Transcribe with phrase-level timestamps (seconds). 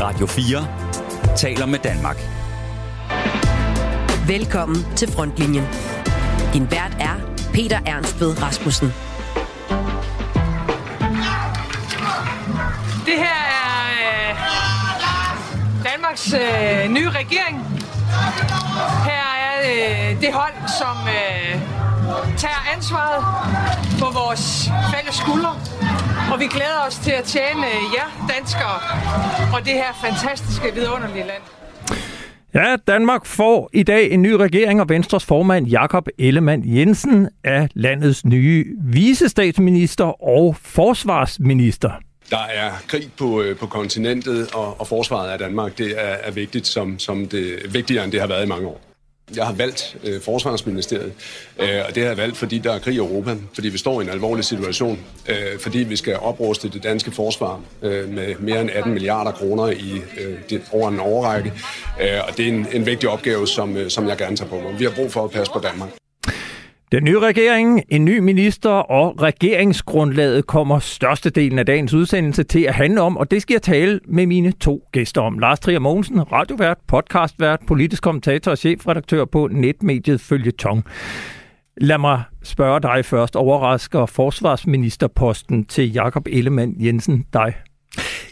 [0.00, 0.68] Radio 4
[1.36, 2.16] taler med Danmark.
[4.26, 5.64] Velkommen til Frontlinjen.
[6.52, 7.16] Din vært er
[7.52, 8.86] Peter Ernst ved Rasmussen.
[13.06, 14.36] Det her er øh,
[15.84, 17.56] Danmarks øh, nye regering.
[19.04, 21.60] Her er øh, det hold, som øh,
[22.36, 23.24] tager ansvaret
[24.00, 25.56] på vores fælles skuldre.
[26.32, 27.66] Og vi glæder os til at tjene
[27.96, 28.78] jer danskere
[29.54, 31.42] og det her fantastiske, vidunderlige land.
[32.54, 37.68] Ja, Danmark får i dag en ny regering, og Venstres formand Jakob Ellemann Jensen er
[37.74, 41.90] landets nye visestatsminister og forsvarsminister.
[42.30, 46.30] Der er krig på, øh, på kontinentet, og, og forsvaret af Danmark det er, er
[46.30, 48.80] vigtigt, som, som det, vigtigere end det har været i mange år.
[49.34, 51.12] Jeg har valgt øh, Forsvarsministeriet,
[51.58, 54.00] øh, og det har jeg valgt, fordi der er krig i Europa, fordi vi står
[54.00, 54.98] i en alvorlig situation,
[55.28, 59.66] øh, fordi vi skal opruste det danske forsvar øh, med mere end 18 milliarder kroner
[59.66, 61.52] i øh, det, over en overrække,
[62.00, 64.60] øh, og det er en, en vigtig opgave, som, øh, som jeg gerne tager på
[64.60, 64.78] mig.
[64.78, 66.05] Vi har brug for at passe på Danmark.
[66.92, 72.74] Den nye regering, en ny minister og regeringsgrundlaget kommer størstedelen af dagens udsendelse til at
[72.74, 75.38] handle om, og det skal jeg tale med mine to gæster om.
[75.38, 80.84] Lars Trier Mogensen, radiovært, podcastvært, politisk kommentator og chefredaktør på netmediet Følge Tong.
[81.76, 83.36] Lad mig spørge dig først.
[83.36, 87.54] Overrasker forsvarsministerposten til Jakob Ellemann Jensen dig?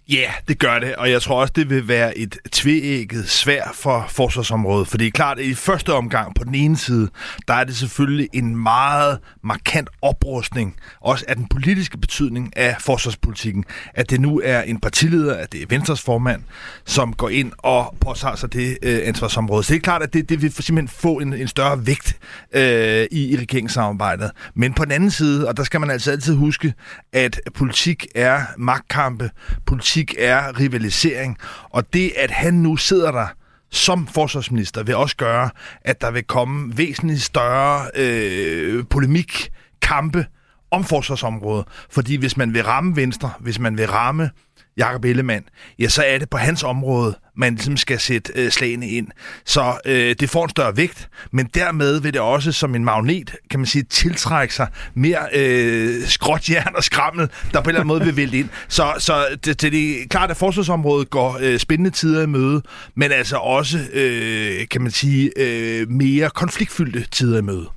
[0.09, 3.71] Ja, yeah, det gør det, og jeg tror også, det vil være et tveægget svær
[3.75, 7.09] for forsvarsområdet, for det er klart, at i første omgang på den ene side,
[7.49, 13.65] der er det selvfølgelig en meget markant oprustning, også af den politiske betydning af forsvarspolitikken,
[13.95, 16.43] at det nu er en partileder, at det er Venstres formand,
[16.85, 19.63] som går ind og påtager sig det øh, ansvarsområde.
[19.63, 22.19] Så det er klart, at det, det vil simpelthen få en, en større vægt
[22.53, 24.31] øh, i, i regeringssamarbejdet.
[24.55, 26.75] Men på den anden side, og der skal man altså altid huske,
[27.13, 29.31] at politik er magtkampe,
[29.67, 31.39] politik er rivalisering,
[31.71, 33.27] og det, at han nu sidder der
[33.71, 35.51] som forsvarsminister, vil også gøre,
[35.81, 39.51] at der vil komme væsentligt større øh, polemik,
[39.83, 40.27] kampe
[40.71, 41.67] om forsvarsområdet.
[41.91, 44.31] Fordi hvis man vil ramme Venstre, hvis man vil ramme
[44.77, 45.45] Jakob Ellemann,
[45.79, 49.09] ja, så er det på hans område, man ligesom skal sætte øh, slagene ind.
[49.47, 53.37] Så øh, det får en større vægt, men dermed vil det også som en magnet,
[53.51, 57.89] kan man sige, tiltrække sig mere øh, skråtjern og skrammel, der på en eller anden
[57.89, 58.49] måde vil vælte ind.
[58.69, 62.63] Så, så det, det er klart, at forsvarsområdet går øh, spændende tider i møde,
[62.95, 67.69] men altså også, øh, kan man sige, øh, mere konfliktfyldte tider i møde.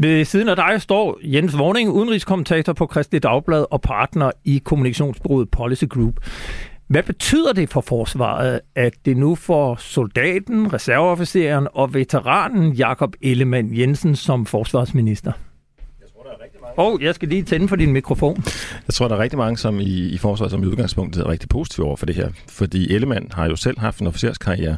[0.00, 5.50] Ved siden af dig står Jens Vorning, udenrigskommentator på Kristelig Dagblad og partner i kommunikationsbureauet
[5.50, 6.14] Policy Group.
[6.86, 13.78] Hvad betyder det for forsvaret, at det nu får soldaten, reserveofficeren og veteranen Jakob Ellemann
[13.78, 15.32] Jensen som forsvarsminister?
[16.76, 18.44] Og oh, jeg skal lige tænde for din mikrofon.
[18.86, 21.48] Jeg tror, der er rigtig mange som i, i forsvaret, som i udgangspunktet er rigtig
[21.48, 22.28] positive over for det her.
[22.48, 24.76] Fordi Ellemann har jo selv haft en officerskarriere,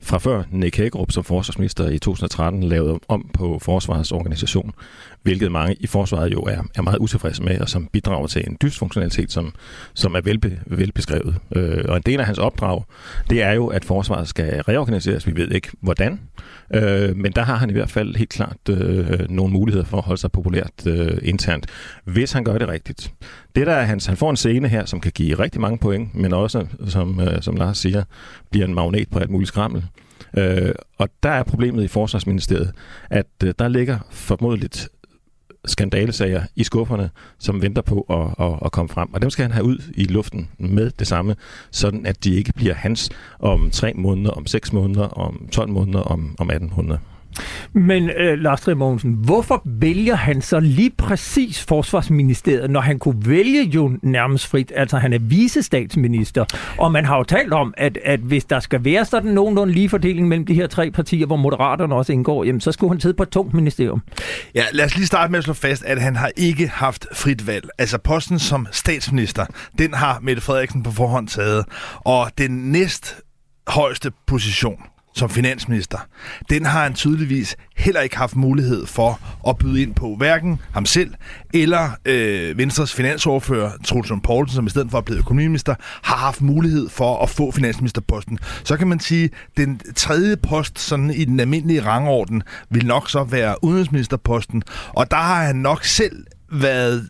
[0.00, 4.72] fra før Nick Hagerup som forsvarsminister i 2013 lavede om på forsvarets organisation,
[5.26, 8.56] hvilket mange i forsvaret jo er, er meget utilfredse med, og som bidrager til en
[8.62, 9.54] dysfunktionalitet, som,
[9.94, 11.34] som er velbe, velbeskrevet.
[11.56, 12.82] Øh, og en del af hans opdrag,
[13.30, 15.26] det er jo, at forsvaret skal reorganiseres.
[15.26, 16.20] Vi ved ikke, hvordan,
[16.74, 20.04] øh, men der har han i hvert fald helt klart øh, nogle muligheder for at
[20.04, 21.66] holde sig populært øh, internt,
[22.04, 23.12] hvis han gør det rigtigt.
[23.56, 26.14] Det der er hans, han får en scene her, som kan give rigtig mange point,
[26.14, 28.02] men også, som, øh, som Lars siger,
[28.50, 29.84] bliver en magnet på alt muligt skrammel.
[30.38, 32.72] Øh, og der er problemet i Forsvarsministeriet,
[33.10, 34.88] at øh, der ligger formodeligt
[35.66, 39.14] skandalesager i skufferne, som venter på at, at, at komme frem.
[39.14, 41.36] Og dem skal han have ud i luften med det samme,
[41.70, 46.00] sådan at de ikke bliver hans om tre måneder, om seks måneder, om 12 måneder,
[46.00, 46.98] om, om 18 måneder.
[47.72, 53.26] Men øh, Lars Trier Mogensen, hvorfor vælger han så lige præcis Forsvarsministeriet, når han kunne
[53.26, 54.72] vælge jo nærmest frit?
[54.76, 56.44] Altså han er visestatsminister,
[56.78, 59.88] og man har jo talt om, at, at hvis der skal være sådan nogenlunde lige
[59.88, 63.14] fordeling mellem de her tre partier, hvor Moderaterne også indgår, jamen så skulle han sidde
[63.14, 64.02] på et tungt ministerium.
[64.54, 67.46] Ja, lad os lige starte med at slå fast, at han har ikke haft frit
[67.46, 67.68] valg.
[67.78, 69.46] Altså posten som statsminister,
[69.78, 71.64] den har Mette Frederiksen på forhånd taget,
[71.94, 73.16] og den næst
[73.68, 74.82] højeste position
[75.16, 75.98] som finansminister,
[76.50, 80.14] den har han tydeligvis heller ikke haft mulighed for at byde ind på.
[80.16, 81.14] Hverken ham selv
[81.54, 86.42] eller øh, Venstres finansordfører, Troels Poulsen, som i stedet for at blive økonomiminister, har haft
[86.42, 88.38] mulighed for at få finansministerposten.
[88.64, 93.24] Så kan man sige, den tredje post sådan i den almindelige rangorden vil nok så
[93.24, 97.08] være udenrigsministerposten, og der har han nok selv været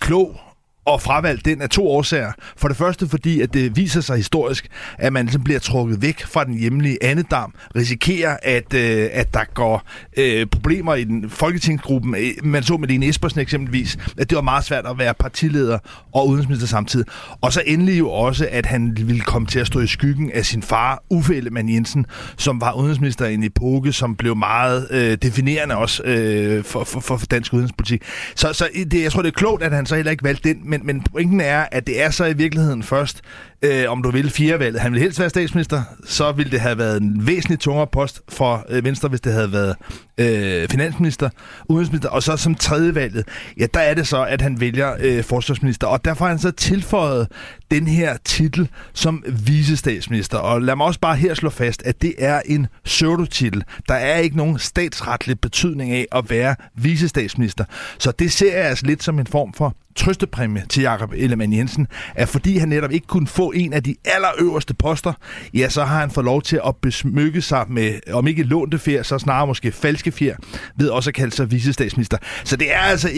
[0.00, 0.40] klog
[0.84, 2.32] og fravalgt den af to årsager.
[2.56, 6.24] For det første fordi, at det viser sig historisk, at man ligesom bliver trukket væk
[6.24, 9.82] fra den hjemlige andedam, risikerer, at, øh, at der går
[10.16, 12.14] øh, problemer i den folketingsgruppen.
[12.14, 15.78] Øh, man så med Lene Espersen eksempelvis, at det var meget svært at være partileder
[16.12, 17.06] og udenrigsminister samtidig.
[17.40, 20.46] Og så endelig jo også, at han ville komme til at stå i skyggen af
[20.46, 22.06] sin far, Uffe Ellemann Jensen,
[22.36, 27.00] som var udenrigsminister i en epoke, som blev meget øh, definerende også øh, for, for,
[27.00, 28.02] for dansk udenrigspolitik.
[28.34, 30.70] Så, så det, jeg tror, det er klogt, at han så heller ikke valgte den,
[30.78, 33.22] men, men pointen er, at det er så i virkeligheden først,
[33.62, 34.80] øh, om du vil, firevalget.
[34.80, 38.66] Han vil helst være statsminister, så ville det have været en væsentlig tungere post for
[38.68, 39.76] øh, Venstre, hvis det havde været
[40.18, 41.30] øh, finansminister,
[41.68, 43.28] udenrigsminister, og så som tredje valget,
[43.58, 46.50] ja, der er det så, at han vælger øh, forsvarsminister, og derfor har han så
[46.50, 47.28] tilføjet
[47.74, 50.38] den her titel som visestatsminister.
[50.38, 53.64] Og lad mig også bare her slå fast, at det er en pseudotitel.
[53.88, 57.64] Der er ikke nogen statsretlig betydning af at være visestatsminister.
[57.98, 61.86] Så det ser jeg altså lidt som en form for trøstepræmie til Jakob Ellemann Jensen,
[62.14, 65.12] at fordi han netop ikke kunne få en af de allerøverste poster,
[65.54, 69.02] ja, så har han fået lov til at besmykke sig med, om ikke lånte fjer,
[69.02, 70.36] så snarere måske falske fjer,
[70.76, 72.18] ved også at kalde sig visestatsminister.
[72.44, 73.08] Så det er altså,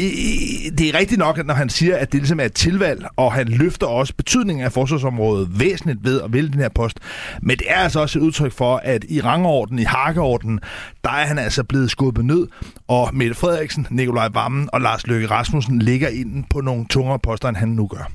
[0.79, 3.49] det er rigtigt nok, når han siger, at det ligesom er et tilvalg, og han
[3.49, 4.14] løfter også
[4.46, 6.98] betydningen af forsvarsområdet væsentligt ved at vælge den her post,
[7.43, 10.60] men det er altså også et udtryk for, at i rangorden, i hakkeorden,
[11.04, 12.46] der er han altså blevet skubbet ned,
[12.88, 17.48] og Mette Frederiksen, Nikolaj Vammen og Lars Løkke Rasmussen ligger inden på nogle tungere poster,
[17.48, 18.10] end han nu gør.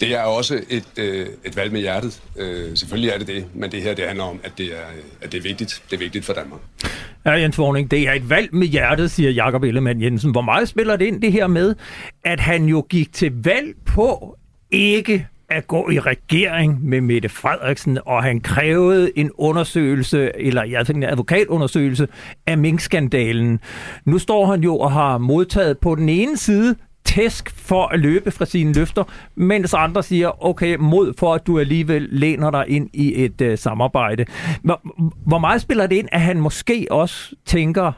[0.00, 2.20] Det er også et, øh, et valg med hjertet.
[2.36, 4.86] Øh, selvfølgelig er det det, men det her det handler om, at det er,
[5.20, 5.82] at det er vigtigt.
[5.90, 6.60] Det er vigtigt for Danmark.
[7.26, 10.30] Ja, Jens Vorning, det er et valg med hjertet, siger Jakob Ellemann Jensen.
[10.30, 11.74] Hvor meget spiller det ind det her med,
[12.24, 14.36] at han jo gik til valg på
[14.70, 20.86] ikke at gå i regering med Mette Frederiksen, og han krævede en undersøgelse, eller jeg
[20.86, 22.08] tænker en advokatundersøgelse
[22.46, 23.60] af minkskandalen.
[24.04, 28.30] Nu står han jo og har modtaget på den ene side tæsk for at løbe
[28.30, 29.04] fra sine løfter,
[29.34, 33.58] mens andre siger, okay, mod for at du alligevel læner dig ind i et uh,
[33.58, 34.24] samarbejde.
[34.62, 34.80] Hvor,
[35.26, 37.92] hvor meget spiller det ind, at han måske også tænker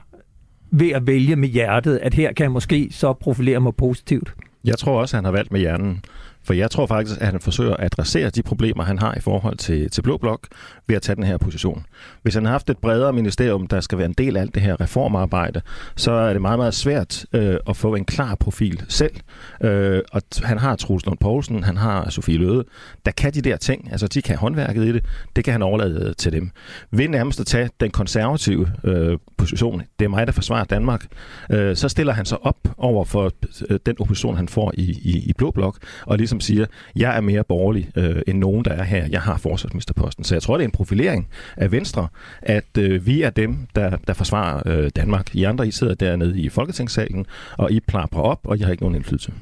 [0.71, 4.35] ved at vælge med hjertet, at her kan jeg måske så profilere mig positivt?
[4.65, 6.03] Jeg tror også, at han har valgt med hjernen.
[6.45, 9.57] For jeg tror faktisk, at han forsøger at adressere de problemer, han har i forhold
[9.57, 10.49] til, til Blå Blok,
[10.87, 11.87] ved at tage den her position.
[12.23, 14.63] Hvis han har haft et bredere ministerium, der skal være en del af alt det
[14.63, 15.61] her reformarbejde,
[15.97, 19.15] så er det meget, meget svært øh, at få en klar profil selv.
[19.61, 22.65] Øh, og han har Troels Lund Poulsen, han har Sofie Løde,
[23.07, 25.05] der kan de der ting, altså de kan håndværket i det,
[25.37, 26.51] det kan han overlade til dem.
[26.91, 31.07] Ved nærmest at tage den konservative øh, position, det er mig, der forsvarer Danmark,
[31.51, 33.33] øh, så stiller han sig op over for
[33.71, 37.21] øh, den opposition, han får i, i, i Blå Blok, og ligesom siger, jeg er
[37.21, 39.07] mere borgerlig øh, end nogen, der er her.
[39.11, 40.25] Jeg har forsvarsministerposten.
[40.25, 42.09] Så jeg tror, det er en profilering af Venstre,
[42.43, 45.35] at øh, vi er dem, der, der forsvarer øh, Danmark.
[45.35, 47.27] I andre, I sidder dernede i Folketingssalen,
[47.57, 49.33] og I plapper op, og I har ikke nogen indflydelse.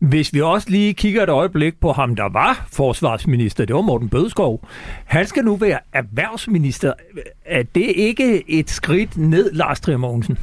[0.00, 4.08] Hvis vi også lige kigger et øjeblik på ham, der var forsvarsminister, det var Morten
[4.08, 4.68] Bødskov.
[5.04, 6.92] Han skal nu være erhvervsminister.
[7.44, 10.38] Er det ikke et skridt ned, Lars Trier Mogensen?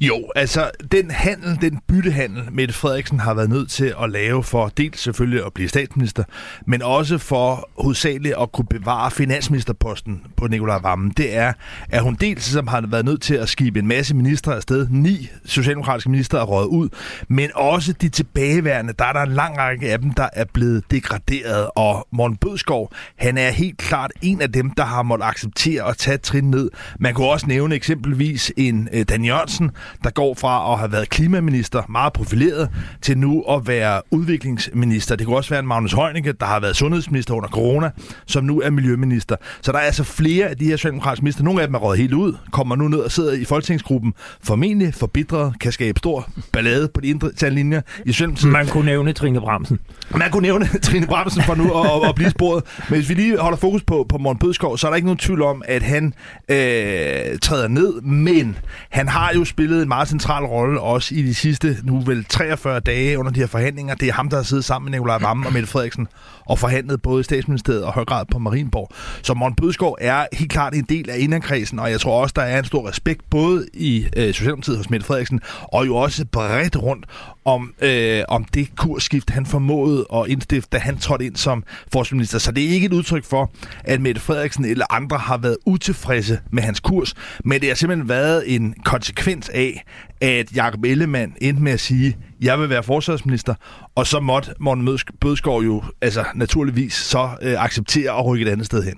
[0.00, 4.68] Jo, altså den handel, den byttehandel, Mette Frederiksen har været nødt til at lave for
[4.68, 6.24] dels selvfølgelig at blive statsminister,
[6.66, 11.52] men også for hovedsageligt at kunne bevare finansministerposten på Nikolaj Vammen, det er,
[11.88, 15.28] at hun dels som har været nødt til at skibe en masse ministre afsted, ni
[15.44, 16.88] socialdemokratiske ministre er røget ud,
[17.28, 20.90] men også de tilbageværende, der er der en lang række af dem, der er blevet
[20.90, 25.88] degraderet, og Morten Bødskov, han er helt klart en af dem, der har måttet acceptere
[25.88, 26.70] at tage trin ned.
[27.00, 29.70] Man kunne også nævne eksempelvis en øh, Dan Jørgensen,
[30.04, 32.70] der går fra at have været klimaminister, meget profileret,
[33.02, 35.16] til nu at være udviklingsminister.
[35.16, 37.90] Det kunne også være en Magnus Heunicke, der har været sundhedsminister under corona,
[38.26, 39.36] som nu er miljøminister.
[39.62, 41.44] Så der er altså flere af de her socialdemokratiske minister.
[41.44, 44.94] Nogle af dem er røget helt ud, kommer nu ned og sidder i folketingsgruppen, formentlig
[44.94, 48.52] forbitret, kan skabe stor ballade på de indre linjer i Socialdemokratiet.
[48.52, 49.78] Man kunne nævne Trine Bramsen.
[50.10, 52.64] Man kunne nævne Trine Bramsen for nu at, at, at blive sporet.
[52.88, 55.18] Men hvis vi lige holder fokus på, på Morten Bødskov, så er der ikke nogen
[55.18, 56.14] tvivl om, at han
[56.48, 58.58] øh, træder ned, men
[58.90, 62.80] han har jo spillet en meget central rolle også i de sidste, nu vel 43
[62.80, 63.94] dage under de her forhandlinger.
[63.94, 66.08] Det er ham, der har siddet sammen med Nikolaj Vammen og Mette Frederiksen
[66.46, 68.90] og forhandlet både i statsministeriet og høj grad på Marienborg.
[69.22, 72.42] Så Morten Bødskov er helt klart en del af inderkredsen, og jeg tror også, der
[72.42, 76.76] er en stor respekt både i øh, Socialdemokratiet hos Mette Frederiksen, og jo også bredt
[76.82, 77.06] rundt
[77.44, 82.38] om, øh, om det kursskift, han formåede at indstifte, da han trådte ind som forsvarsminister.
[82.38, 83.50] Så det er ikke et udtryk for,
[83.84, 87.14] at Mette Frederiksen eller andre har været utilfredse med hans kurs,
[87.44, 89.84] men det har simpelthen været en konsekvens af,
[90.20, 93.54] at Jakob Ellemann endte med at sige, jeg vil være forsvarsminister,
[93.94, 98.66] og så måtte Morten Bødskov jo altså, naturligvis så øh, acceptere at rykke et andet
[98.66, 98.94] sted hen.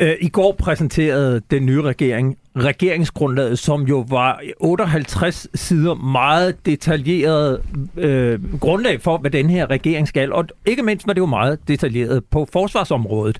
[0.00, 7.60] Øh, I går præsenterede den nye regering regeringsgrundlaget, som jo var 58 sider meget detaljeret
[7.96, 10.32] øh, grundlag for, hvad den her regering skal.
[10.32, 13.38] Og ikke mindst var det jo meget detaljeret på forsvarsområdet.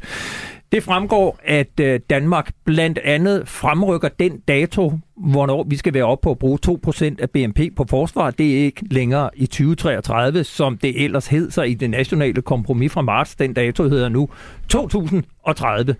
[0.72, 6.22] Det fremgår, at øh, Danmark blandt andet fremrykker den dato, hvornår vi skal være oppe
[6.22, 8.30] på at bruge 2% af BNP på forsvar.
[8.30, 12.92] Det er ikke længere i 2033, som det ellers hed sig i det nationale kompromis
[12.92, 13.36] fra marts.
[13.36, 14.28] Den dato hedder nu
[14.68, 15.96] 2030.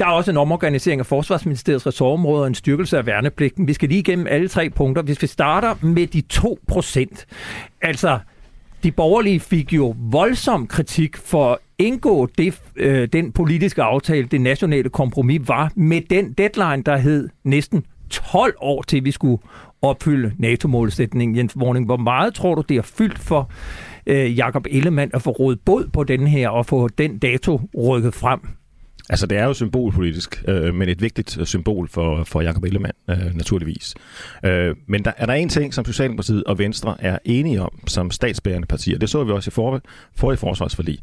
[0.00, 3.68] Der er også en omorganisering af Forsvarsministeriets ressortområder og en styrkelse af værnepligten.
[3.68, 5.02] Vi skal lige igennem alle tre punkter.
[5.02, 7.26] Hvis vi starter med de 2 procent.
[7.82, 8.18] Altså,
[8.82, 14.88] de borgerlige fik jo voldsom kritik for indgå det, øh, den politiske aftale, det nationale
[14.88, 19.42] kompromis var, med den deadline, der hed næsten 12 år til, vi skulle
[19.82, 21.36] opfylde NATO-målsætningen.
[21.36, 23.50] Jens Warning, hvor meget tror du, det er fyldt for
[24.06, 28.14] øh, Jakob Ellemann at få rådet båd på den her og få den dato rykket
[28.14, 28.40] frem?
[29.10, 33.34] Altså, det er jo symbolpolitisk, øh, men et vigtigt symbol for, for Jacob Ellemann, øh,
[33.34, 33.94] naturligvis.
[34.44, 38.10] Øh, men der er der en ting, som Socialdemokratiet og Venstre er enige om som
[38.10, 38.98] statsbærende partier.
[38.98, 39.52] Det så vi også i
[40.16, 40.98] for, i forsvarsforlig.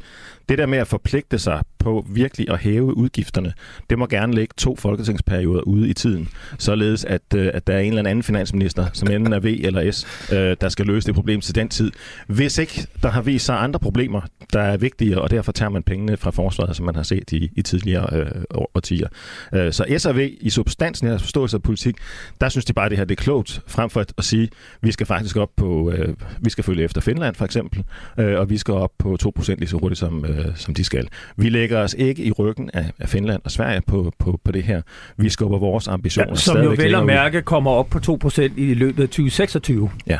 [0.48, 3.52] Det der med at forpligte sig på virkelig at hæve udgifterne,
[3.90, 7.80] det må gerne ligge to folketingsperioder ude i tiden, således at, øh, at der er
[7.80, 11.14] en eller anden finansminister, som enten er V eller S, øh, der skal løse det
[11.14, 11.92] problem til den tid.
[12.26, 14.20] Hvis ikke der har vist sig andre problemer,
[14.52, 17.50] der er vigtige, og derfor tager man pengene fra forsvaret, som man har set i,
[17.56, 19.08] i tidligere øh, årtier.
[19.54, 21.96] Øh, så S og V i substansen af forståelse af politik,
[22.40, 24.42] der synes de bare, at det her det er klogt, frem for at, at sige,
[24.42, 24.50] at
[24.82, 27.84] vi skal faktisk op på, øh, vi skal følge efter Finland for eksempel,
[28.18, 31.08] øh, og vi skal op på 2% lige så hurtigt som, øh, som de skal.
[31.36, 34.62] Vi lægger os ikke i ryggen af, af Finland og Sverige på, på, på det
[34.62, 34.82] her.
[35.16, 36.30] Vi skubber vores ambitioner.
[36.30, 39.90] Ja, som jo vel og mærke kommer op på 2% i løbet af 2026.
[40.06, 40.18] Ja.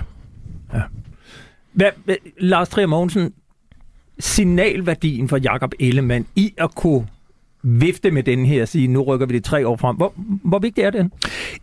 [0.75, 0.81] ja.
[1.73, 1.91] Hvad,
[2.39, 3.33] Lars Trier Mogensen,
[4.19, 7.07] signalværdien for Jakob Ellemann i at kunne
[7.67, 9.97] vifte med den her og sige, nu rykker vi det tre år frem.
[9.97, 10.13] Hvor,
[10.45, 11.13] hvor vigtig er den?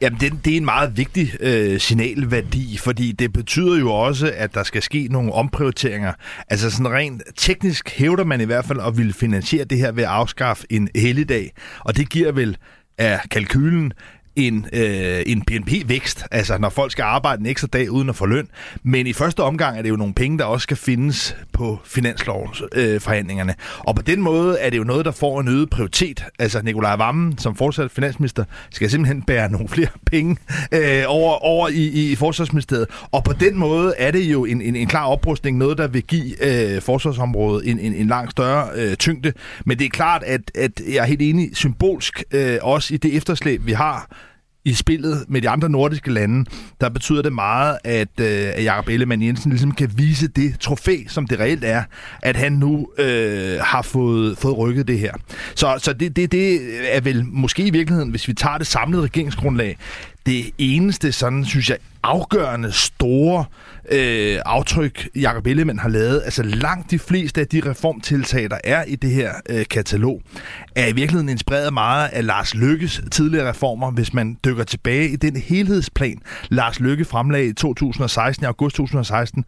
[0.02, 4.54] Jamen, det, det er en meget vigtig øh, signalværdi, fordi det betyder jo også, at
[4.54, 6.14] der skal ske nogle omprioriteringer.
[6.50, 10.04] Altså sådan rent teknisk hævder man i hvert fald at ville finansiere det her ved
[10.04, 12.58] at afskaffe en helligdag, og det giver vel
[12.98, 13.94] af kalkylen
[14.36, 18.26] en, øh, en BNP-vækst, altså når folk skal arbejde en ekstra dag uden at få
[18.26, 18.48] løn.
[18.84, 23.52] Men i første omgang er det jo nogle penge, der også skal findes på finanslovsforhandlingerne.
[23.52, 26.24] Øh, og på den måde er det jo noget, der får en øget prioritet.
[26.40, 30.38] Altså Nikolaj Vammen, som fortsat finansminister, skal simpelthen bære nogle flere penge
[30.72, 32.88] øh, over, over i, i Forsvarsministeriet.
[33.12, 36.04] Og på den måde er det jo en, en, en klar oprustning, noget, der vil
[36.04, 36.44] give
[36.76, 39.34] øh, forsvarsområdet en, en, en langt større øh, tyngde.
[39.66, 43.16] Men det er klart, at, at jeg er helt enig symbolsk øh, også i det
[43.16, 44.08] efterslæb, vi har
[44.66, 46.50] i spillet med de andre nordiske lande,
[46.82, 50.98] der betyder det meget, at, øh, at Jakob Ellemann Jensen ligesom kan vise det trofæ,
[51.08, 51.84] som det reelt er,
[52.22, 55.14] at han nu øh, har fået, fået rykket det her.
[55.56, 56.60] Så, så det, det, det
[56.96, 59.78] er vel måske i virkeligheden, hvis vi tager det samlede regeringsgrundlag,
[60.26, 63.46] det eneste sådan, synes jeg, afgørende store
[63.92, 68.84] øh, aftryk, Jacob Ellemann har lavet, altså langt de fleste af de reformtiltag, der er
[68.84, 70.22] i det her øh, katalog,
[70.76, 75.16] er i virkeligheden inspireret meget af Lars Lykkes tidligere reformer, hvis man dykker tilbage i
[75.16, 79.46] den helhedsplan, Lars Lykke fremlagde i 2016, i august 2016,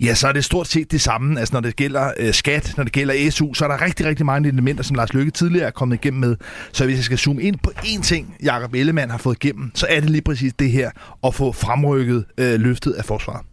[0.00, 1.40] Ja, så er det stort set det samme.
[1.40, 4.26] Altså, når det gælder øh, skat, når det gælder SU, så er der rigtig, rigtig
[4.26, 6.36] mange elementer, som Lars Lykke tidligere er kommet igennem med.
[6.72, 9.86] Så hvis jeg skal zoome ind på én ting, Jakob Ellemann har fået igennem, så
[9.90, 10.90] er det lige præcis det her,
[11.24, 13.46] at få fremrykket øh, løftet af forsvaret.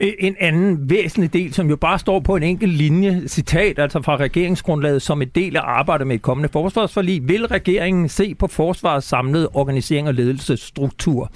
[0.00, 4.16] En anden væsentlig del, som jo bare står på en enkelt linje, citat altså fra
[4.16, 9.06] regeringsgrundlaget, som en del af arbejdet med et kommende forsvarsforlig, vil regeringen se på forsvarets
[9.06, 11.32] samlede organisering og ledelsesstruktur.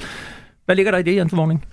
[0.65, 1.65] Hvad ligger der i det, Jens Vorning?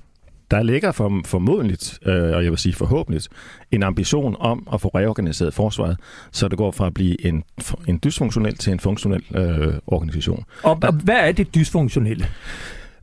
[0.51, 3.27] Der ligger for, formodentligt, øh, og jeg vil sige forhåbentligt,
[3.71, 5.97] en ambition om at få reorganiseret forsvaret,
[6.31, 7.43] så det går fra at blive en,
[7.87, 10.43] en dysfunktionel til en funktionel øh, organisation.
[10.63, 12.27] Og, der, og hvad er det dysfunktionelle?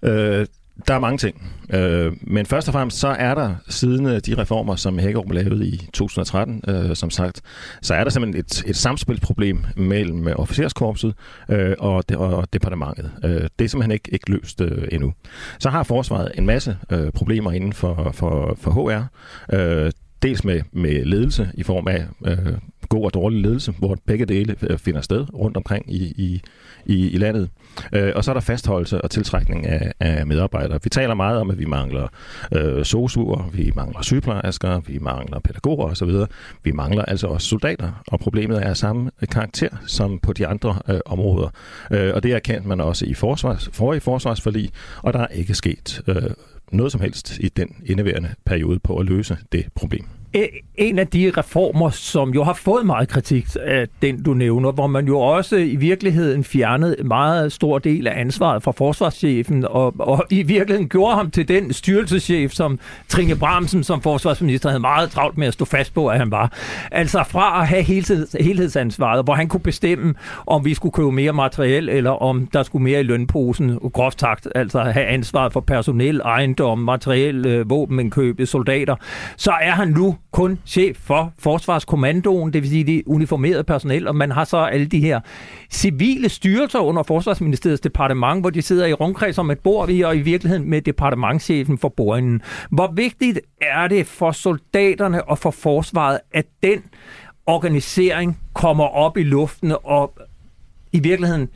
[0.02, 0.46] Øh,
[0.88, 1.52] der er mange ting.
[1.72, 5.66] Øh, men først og fremmest, så er der siden øh, de reformer, som Hækkerup lavede
[5.66, 7.40] i 2013, øh, som sagt,
[7.82, 11.14] så er der simpelthen et, et samspilsproblem mellem øh, officerskorpset
[11.48, 13.10] øh, og, de, og departementet.
[13.24, 15.12] Øh, det er simpelthen ikke, ikke løst øh, endnu.
[15.58, 19.02] Så har forsvaret en masse øh, problemer inden for, for, for HR.
[19.56, 22.54] Øh, dels med, med ledelse i form af øh,
[22.90, 26.42] god og dårlig ledelse, hvor begge dele øh, finder sted rundt omkring i, i,
[26.86, 27.48] i, i landet.
[27.92, 30.78] Øh, og så er der fastholdelse og tiltrækning af, af medarbejdere.
[30.82, 32.08] Vi taler meget om, at vi mangler
[32.52, 36.10] øh, sosuer, vi mangler sygeplejersker, vi mangler pædagoger osv.
[36.62, 40.78] Vi mangler altså også soldater, og problemet er af samme karakter som på de andre
[40.88, 41.48] øh, områder.
[41.90, 44.70] Øh, og det erkendte man også i forsvars, forrige forsvarsforlig,
[45.02, 46.22] og der er ikke sket øh,
[46.72, 50.19] noget som helst i den indeværende periode på at løse det problem.
[50.34, 54.72] E, en af de reformer, som jo har fået meget kritik af den, du nævner,
[54.72, 59.64] hvor man jo også i virkeligheden fjernede en meget stor del af ansvaret fra forsvarschefen,
[59.64, 64.80] og, og i virkeligheden gjorde ham til den styrelseschef, som Trine Bramsen som forsvarsminister havde
[64.80, 66.52] meget travlt med at stå fast på, at han var.
[66.90, 70.14] Altså fra at have helheds, helhedsansvaret, hvor han kunne bestemme,
[70.46, 74.48] om vi skulle købe mere materiel, eller om der skulle mere i lønposen, groft takt,
[74.54, 78.96] altså have ansvaret for personel, ejendom, materiel, øh, våbenindkøb, soldater,
[79.36, 84.16] så er han nu kun chef for Forsvarskommandoen, det vil sige de uniformerede personel, og
[84.16, 85.20] man har så alle de her
[85.70, 90.20] civile styrelser under Forsvarsministeriets departement, hvor de sidder i rundkreds om et bord, og i
[90.20, 92.42] virkeligheden med departementchefen for bordenden.
[92.70, 96.82] Hvor vigtigt er det for soldaterne og for forsvaret, at den
[97.46, 100.18] organisering kommer op i luften og
[100.92, 101.48] i virkeligheden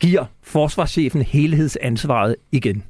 [0.00, 2.84] giver forsvarschefen helhedsansvaret igen?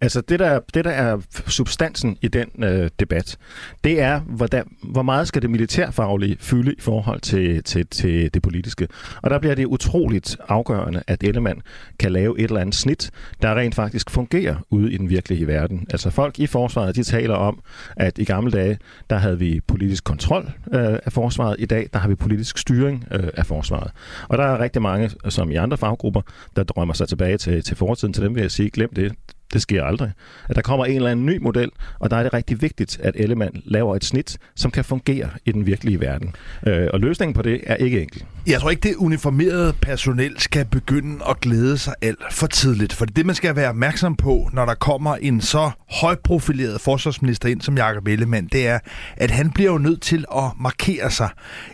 [0.00, 3.38] Altså det der, det, der er substansen i den øh, debat,
[3.84, 8.42] det er, hvordan, hvor meget skal det militærfaglige fylde i forhold til, til, til det
[8.42, 8.88] politiske.
[9.22, 11.62] Og der bliver det utroligt afgørende, at Ellemann
[11.98, 13.10] kan lave et eller andet snit,
[13.42, 15.86] der rent faktisk fungerer ude i den virkelige verden.
[15.90, 17.60] Altså folk i forsvaret, de taler om,
[17.96, 18.78] at i gamle dage,
[19.10, 21.56] der havde vi politisk kontrol øh, af forsvaret.
[21.58, 23.90] I dag, der har vi politisk styring øh, af forsvaret.
[24.28, 26.20] Og der er rigtig mange, som i andre faggrupper,
[26.56, 28.12] der drømmer sig tilbage til, til fortiden.
[28.14, 29.12] Til dem vil jeg sige, glem det
[29.52, 30.12] det sker aldrig.
[30.48, 33.14] At der kommer en eller anden ny model, og der er det rigtig vigtigt, at
[33.16, 36.34] Ellemann laver et snit, som kan fungere i den virkelige verden.
[36.66, 38.24] Øh, og løsningen på det er ikke enkel.
[38.46, 42.92] Jeg tror ikke, det uniformerede personel skal begynde at glæde sig alt for tidligt.
[42.92, 47.48] For det, man skal være opmærksom på, når der kommer en så højt profileret forsvarsminister
[47.48, 48.78] ind som Jakob Ellemann, det er,
[49.16, 51.28] at han bliver jo nødt til at markere sig.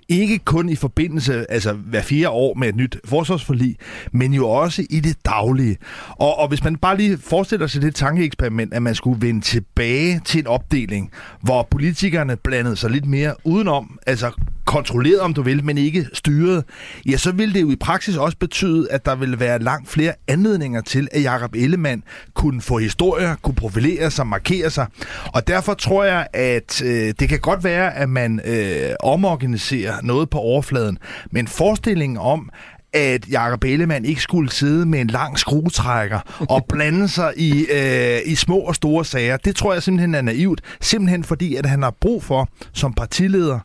[0.08, 3.76] Ikke kun i forbindelse, altså hver fire år med et nyt forsvarsforlig,
[4.12, 5.76] men jo også i det daglige.
[6.08, 10.20] Og, og hvis man bare lige forestiller sig det tankeeksperiment, at man skulle vende tilbage
[10.24, 14.30] til en opdeling, hvor politikerne blandede sig lidt mere udenom, altså
[14.64, 16.64] kontrolleret om du vil, men ikke styret,
[17.06, 20.12] ja, så ville det jo i praksis også betyde, at der ville være langt flere
[20.28, 22.02] anledninger til, at Jakob Ellemann
[22.34, 24.86] kunne få historier, kunne profilere sig, markere sig.
[25.34, 30.30] Og derfor tror jeg, at øh, det kan godt være, at man øh, omorganiserer noget
[30.30, 30.98] på overfladen,
[31.30, 32.50] men forestillingen om,
[32.92, 38.20] at Jakob Ellemann ikke skulle sidde med en lang skruetrækker og blande sig i, øh,
[38.24, 39.36] i små og store sager.
[39.36, 40.60] Det tror jeg simpelthen er naivt.
[40.80, 43.58] Simpelthen fordi, at han har brug for, som partileder,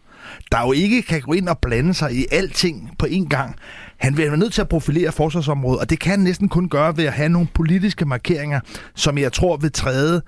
[0.51, 3.55] der jo ikke kan gå ind og blande sig i alting på én gang.
[3.98, 6.97] Han vil være nødt til at profilere forsvarsområdet, og det kan han næsten kun gøre
[6.97, 8.60] ved at have nogle politiske markeringer,
[8.95, 10.21] som jeg tror vil træde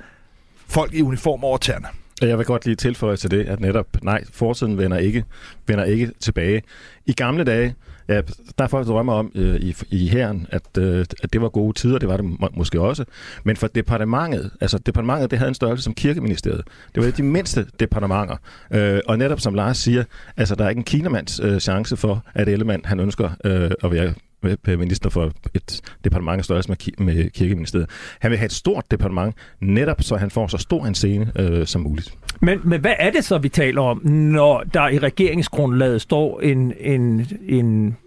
[0.67, 1.87] folk i uniform over tæerne.
[2.21, 5.23] Jeg vil godt lige tilføje til det, at netop, nej, fortiden vender ikke,
[5.67, 6.61] vender ikke tilbage.
[7.05, 7.75] I gamle dage,
[8.09, 8.21] Ja,
[8.57, 11.49] der er folk, der drømmer om øh, i, i herren, at, øh, at det var
[11.49, 13.05] gode tider, det var det må, måske også.
[13.43, 16.61] Men for departementet, altså departementet, det havde en størrelse som kirkeministeriet.
[16.95, 18.35] Det var de mindste departementer.
[18.71, 20.03] Øh, og netop som Lars siger,
[20.37, 23.91] altså der er ikke en kinamands øh, chance for, at Ellemann, han ønsker øh, at
[23.91, 24.13] være
[24.67, 27.89] minister for et departement størrelse med, med kirkeministeriet.
[28.19, 31.67] Han vil have et stort departement, netop så han får så stor en scene øh,
[31.67, 32.13] som muligt.
[32.41, 36.73] Men, men hvad er det så, vi taler om, når der i regeringsgrundlaget står en,
[36.79, 37.97] en, en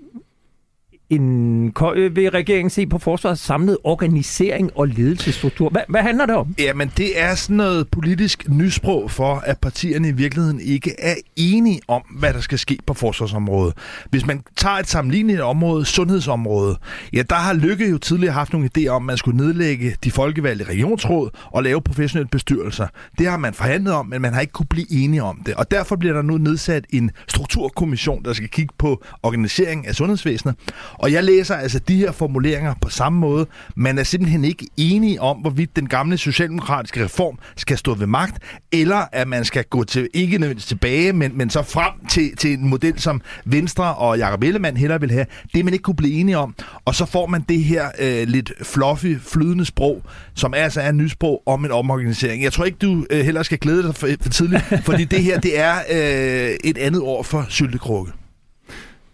[1.13, 5.69] en, øh, vil regeringen se på forsvarets samlede organisering og ledelsesstruktur?
[5.71, 6.55] Hvad, hvad handler det om?
[6.59, 11.81] Jamen, det er sådan noget politisk nysprog for, at partierne i virkeligheden ikke er enige
[11.89, 13.75] om, hvad der skal ske på forsvarsområdet.
[14.11, 16.77] Hvis man tager et sammenligneligt område, sundhedsområdet,
[17.13, 20.11] ja, der har Lykke jo tidligere haft nogle idéer om, at man skulle nedlægge de
[20.11, 22.87] folkevalgte regionsråd og lave professionelle bestyrelser.
[23.19, 25.55] Det har man forhandlet om, men man har ikke kunne blive enige om det.
[25.55, 30.55] Og derfor bliver der nu nedsat en strukturkommission, der skal kigge på organiseringen af sundhedsvæsenet.
[31.03, 33.47] Og jeg læser altså de her formuleringer på samme måde.
[33.77, 38.43] Man er simpelthen ikke enige om, hvorvidt den gamle socialdemokratiske reform skal stå ved magt,
[38.73, 42.53] eller at man skal gå til, ikke nødvendigvis tilbage, men, men så frem til, til
[42.53, 45.27] en model, som Venstre og Jakob Ellemann heller vil have.
[45.55, 46.55] Det man ikke kunne blive enige om.
[46.85, 50.03] Og så får man det her øh, lidt fluffy, flydende sprog,
[50.35, 52.43] som altså er nysprog om en omorganisering.
[52.43, 55.41] Jeg tror ikke, du øh, heller skal glæde dig for, for tidligt, fordi det her,
[55.41, 58.13] det er øh, et andet ord for syltekrukke.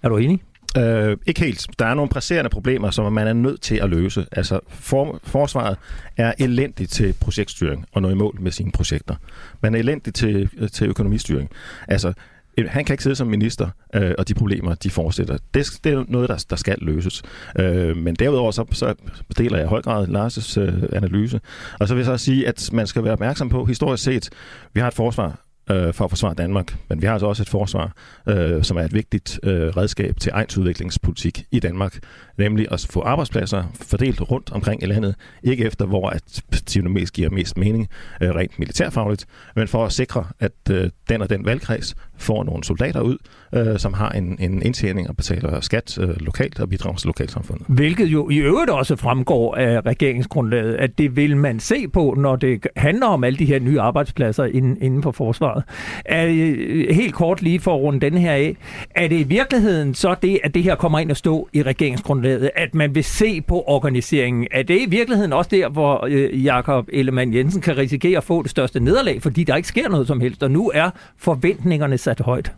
[0.02, 0.40] Er du enig?
[0.76, 1.66] Øh, ikke helt.
[1.78, 4.26] Der er nogle presserende problemer, som man er nødt til at løse.
[4.32, 5.76] Altså, for, forsvaret
[6.16, 9.14] er elendigt til projektstyring og nå i mål med sine projekter.
[9.60, 11.50] Man er elendigt til, øh, til økonomistyring.
[11.88, 12.12] Altså,
[12.58, 15.38] øh, han kan ikke sidde som minister, øh, og de problemer, de fortsætter.
[15.54, 17.22] Det, det er noget, der, der skal løses.
[17.58, 18.94] Øh, men derudover så, så
[19.38, 21.40] deler jeg i høj grad Lars' øh, analyse.
[21.80, 24.30] Og så vil jeg så sige, at man skal være opmærksom på, historisk set,
[24.72, 26.76] vi har et forsvar, øh, for at forsvare Danmark.
[26.88, 27.92] Men vi har altså også et forsvar,
[28.26, 31.98] øh, som er et vigtigt øh, redskab til egensudviklingspolitik i Danmark
[32.38, 37.12] nemlig at få arbejdspladser fordelt rundt omkring i landet, ikke efter hvor at perspektiverne mest
[37.12, 37.88] giver mest mening
[38.22, 42.64] øh, rent militærfagligt, men for at sikre, at øh, den og den valgkreds får nogle
[42.64, 43.16] soldater ud,
[43.54, 47.66] øh, som har en, en indtjening og betaler skat øh, lokalt og bidrager til lokalsamfundet.
[47.68, 52.36] Hvilket jo i øvrigt også fremgår af regeringsgrundlaget, at det vil man se på, når
[52.36, 55.62] det handler om alle de her nye arbejdspladser inden, inden for forsvaret.
[56.04, 58.56] Er, øh, helt kort lige for at runde den her af,
[58.90, 62.27] er det i virkeligheden så det, at det her kommer ind og stå i regeringsgrundlaget,
[62.56, 64.46] at man vil se på organiseringen?
[64.50, 68.42] Er det i virkeligheden også der, hvor øh, Jakob Ellemann Jensen kan risikere at få
[68.42, 72.20] det største nederlag, fordi der ikke sker noget som helst, og nu er forventningerne sat
[72.20, 72.52] højt?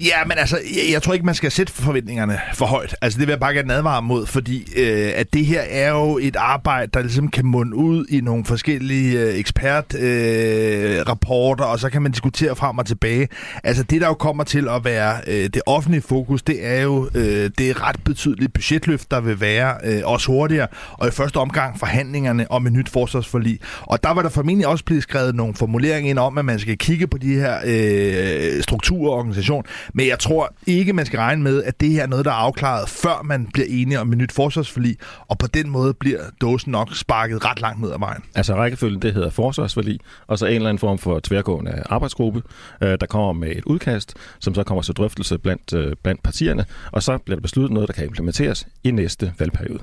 [0.00, 2.96] Ja, men altså, jeg, jeg tror ikke, man skal sætte forventningerne for højt.
[3.02, 6.18] Altså, det vil jeg bare gerne advare mod, fordi øh, at det her er jo
[6.18, 11.90] et arbejde, der ligesom kan munde ud i nogle forskellige øh, ekspertrapporter, øh, og så
[11.90, 13.28] kan man diskutere frem og tilbage.
[13.64, 17.08] Altså, det der jo kommer til at være øh, det offentlige fokus, det er jo
[17.14, 21.36] øh, det er ret betydeligt budgetløft, der vil være øh, også hurtigere, og i første
[21.36, 23.58] omgang forhandlingerne om et nyt forsvarsforlig.
[23.82, 26.78] Og der var der formentlig også blevet skrevet nogle formuleringer ind om, at man skal
[26.78, 29.64] kigge på de her øh, strukturer og organisationer situation.
[29.94, 32.34] Men jeg tror ikke, man skal regne med, at det her er noget, der er
[32.34, 34.96] afklaret, før man bliver enige om et nyt forsvarsforlig,
[35.28, 38.22] og på den måde bliver dåsen nok sparket ret langt ned ad vejen.
[38.34, 42.42] Altså rækkefølgen, det hedder forsvarsforlig, og så en eller anden form for tværgående arbejdsgruppe,
[42.82, 46.64] øh, der kommer med et udkast, som så kommer til drøftelse blandt, øh, blandt partierne,
[46.92, 49.82] og så bliver der besluttet noget, der kan implementeres i næste valgperiode.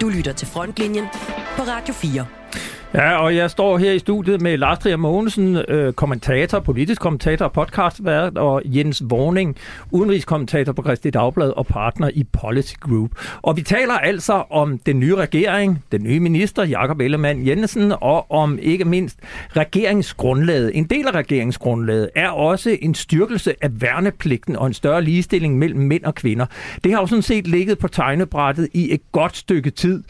[0.00, 1.04] Du lytter til Frontlinjen
[1.56, 2.26] på Radio 4.
[2.94, 7.44] Ja, og jeg står her i studiet med Lars Trier Mogensen, øh, kommentator, politisk kommentator
[7.44, 9.56] og podcastvært, og Jens Vorning,
[9.90, 13.10] udenrigskommentator på Christi Dagblad og partner i Policy Group.
[13.42, 18.30] Og vi taler altså om den nye regering, den nye minister, Jakob Ellemann Jensen, og
[18.30, 19.18] om ikke mindst
[19.56, 20.70] regeringsgrundlaget.
[20.74, 25.80] En del af regeringsgrundlaget er også en styrkelse af værnepligten og en større ligestilling mellem
[25.80, 26.46] mænd og kvinder.
[26.84, 30.02] Det har jo sådan set ligget på tegnebrættet i et godt stykke tid.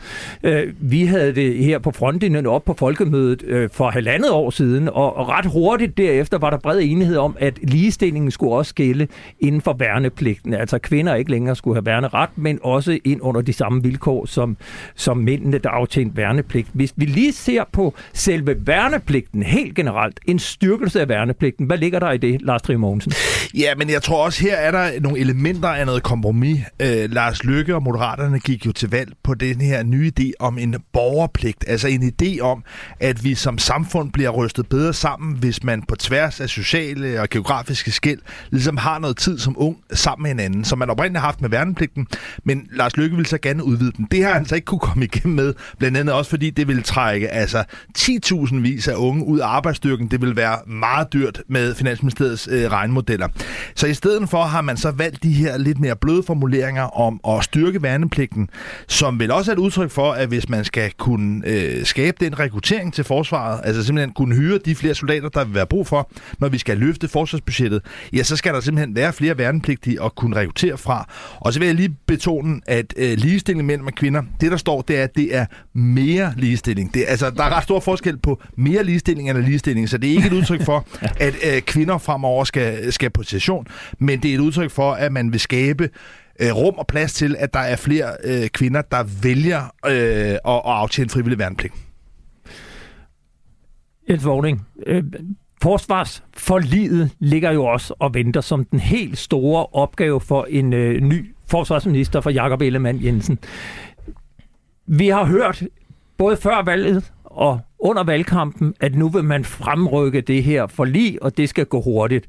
[0.42, 4.88] Øh, vi havde det her på frontlinjen op på folkemødet øh, for halvandet år siden,
[4.88, 9.06] og, og ret hurtigt derefter var der bred enighed om, at ligestillingen skulle også gælde
[9.40, 10.54] inden for værnepligten.
[10.54, 14.56] Altså kvinder ikke længere skulle have værneret, men også ind under de samme vilkår som,
[14.94, 16.68] som mændene, der aftjent værnepligt.
[16.72, 21.98] Hvis vi lige ser på selve værnepligten helt generelt, en styrkelse af værnepligten, hvad ligger
[21.98, 23.12] der i det, Lars Trier Mogensen?
[23.54, 26.60] Ja, men jeg tror også, her er der nogle elementer af noget kompromis.
[26.82, 30.58] Øh, Lars Lykke og Moderaterne gik jo til valg på den her nye idé om
[30.58, 32.63] en borgerpligt, altså en idé om,
[33.00, 37.28] at vi som samfund bliver rystet bedre sammen, hvis man på tværs af sociale og
[37.28, 41.26] geografiske skæld ligesom har noget tid som ung sammen med hinanden, som man oprindeligt har
[41.26, 42.06] haft med værnepligten,
[42.44, 44.08] men Lars Lykke ville så gerne udvide den.
[44.10, 46.82] Det har han så ikke kunne komme igennem med, blandt andet også fordi det vil
[46.82, 47.64] trække altså
[47.98, 50.08] 10.000 vis af unge ud af arbejdsstyrken.
[50.08, 53.28] Det vil være meget dyrt med Finansministeriets øh, regnmodeller.
[53.74, 57.20] Så i stedet for har man så valgt de her lidt mere bløde formuleringer om
[57.28, 58.48] at styrke værnepligten,
[58.88, 62.38] som vel også er et udtryk for, at hvis man skal kunne øh, skabe den
[62.54, 66.10] rekruttering til forsvaret, altså simpelthen kunne hyre de flere soldater, der vil være brug for,
[66.38, 70.36] når vi skal løfte forsvarsbudgettet, ja, så skal der simpelthen være flere værnepligtige at kunne
[70.36, 71.08] rekruttere fra.
[71.40, 74.98] Og så vil jeg lige betone, at øh, ligestilling mellem kvinder, det der står, det
[74.98, 76.94] er, at det er mere ligestilling.
[76.94, 80.14] Det, altså, der er ret stor forskel på mere ligestilling end ligestilling, så det er
[80.14, 80.86] ikke et udtryk for,
[81.26, 83.66] at øh, kvinder fremover skal, skal på session,
[83.98, 85.90] men det er et udtryk for, at man vil skabe
[86.40, 90.40] øh, rum og plads til, at der er flere øh, kvinder, der vælger øh, at,
[90.44, 91.74] at aftjene frivillig værnepligt.
[94.10, 94.66] Jens vågning.
[94.86, 95.02] Øh,
[95.62, 101.34] forsvarsforliget ligger jo også og venter som den helt store opgave for en øh, ny
[101.46, 103.38] forsvarsminister for Jakob Ellemann Jensen.
[104.86, 105.62] Vi har hørt
[106.16, 111.36] både før valget og under valgkampen, at nu vil man fremrykke det her forlig, og
[111.36, 112.26] det skal gå hurtigt.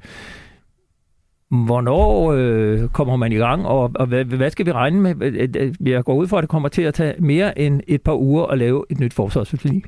[1.49, 5.21] Hvornår øh, kommer man i gang, og, og hvad, hvad skal vi regne med?
[5.21, 8.01] Øh, øh, jeg går ud fra, at det kommer til at tage mere end et
[8.01, 9.83] par uger at lave et nyt forsvarsforlig.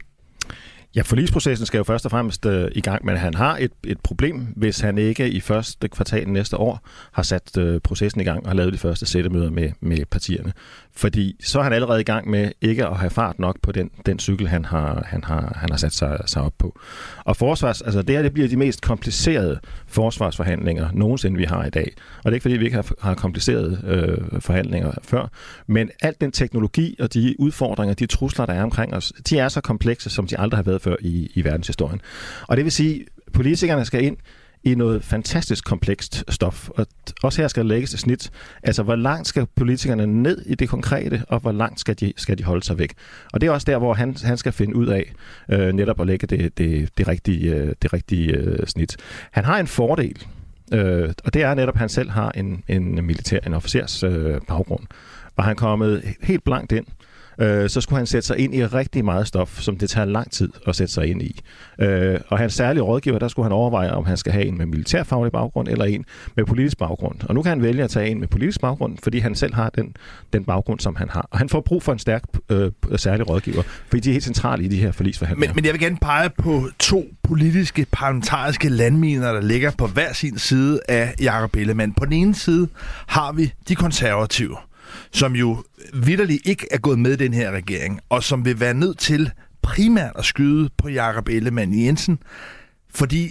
[0.98, 4.00] Ja, forlisprocessen skal jo først og fremmest øh, i gang, men han har et, et
[4.00, 8.44] problem, hvis han ikke i første kvartal næste år har sat øh, processen i gang
[8.44, 10.54] og har lavet de første sættemøder med, med partierne.
[10.98, 13.90] Fordi så er han allerede i gang med ikke at have fart nok på den,
[14.06, 16.80] den cykel, han har, han har, han har sat sig, sig op på.
[17.26, 21.70] Og forsvars, altså det her det bliver de mest komplicerede forsvarsforhandlinger nogensinde, vi har i
[21.70, 21.94] dag.
[22.18, 25.32] Og det er ikke, fordi vi ikke har, har komplicerede øh, forhandlinger før,
[25.68, 29.50] men alt den teknologi og de udfordringer, de trusler, der er omkring os, de er
[29.50, 32.02] så komplekse, som de aldrig har været før i, i verdenshistorien.
[32.48, 34.18] Og det vil sige, politikerne skal ind
[34.72, 36.70] i noget fantastisk komplekst stof.
[36.70, 36.88] Og
[37.24, 38.32] også her skal der lægges et snit.
[38.64, 42.38] Altså, hvor langt skal politikerne ned i det konkrete, og hvor langt skal de, skal
[42.38, 42.94] de holde sig væk?
[43.34, 45.14] Og det er også der, hvor han, han skal finde ud af
[45.50, 48.98] øh, netop at lægge det, det, det rigtige, øh, det rigtige øh, snit.
[49.32, 50.26] Han har en fordel,
[50.74, 54.42] Øh, og det er netop, at han selv har en, en militær, en officers øh,
[54.48, 54.84] baggrund.
[55.38, 57.07] Var han kommet helt blankt ind, øh,
[57.40, 60.32] øh, så skulle han sætte sig ind i rigtig meget stof, som det tager lang
[60.32, 61.42] tid at sætte sig ind i.
[61.82, 64.66] Øh, og hans særlige rådgiver, der skulle han overveje, om han skal have en med
[64.66, 67.16] militærfaglig baggrund eller en med politisk baggrund.
[67.30, 69.70] Og nu kan han vælge at tage en med politisk baggrund, fordi han selv har
[69.70, 69.96] den,
[70.34, 71.28] den baggrund, som han har.
[71.32, 74.64] Og han får brug for en stærk øh, særlig rådgiver, fordi de er helt centrale
[74.64, 75.54] i de her forlisforhandlinger.
[75.54, 80.14] Men, men jeg vil gerne pege på to politiske, parlamentariske landminer, der ligger på hver
[80.14, 81.94] sin side af Jakob Ellemann.
[81.94, 82.68] På den ene side
[83.08, 84.58] har vi de konservative,
[85.12, 88.98] som jo vidderligt ikke er gået med den her regering, og som vil være nødt
[88.98, 89.32] til
[89.62, 92.20] primært at skyde på Jakob Ellemann Jensen,
[92.94, 93.30] fordi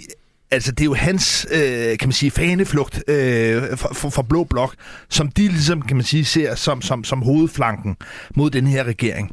[0.51, 4.43] altså det er jo hans, øh, kan man sige, faneflugt øh, for, for, for Blå
[4.43, 4.75] Blok,
[5.09, 7.95] som de ligesom, kan man sige, ser som, som, som hovedflanken
[8.35, 9.31] mod den her regering.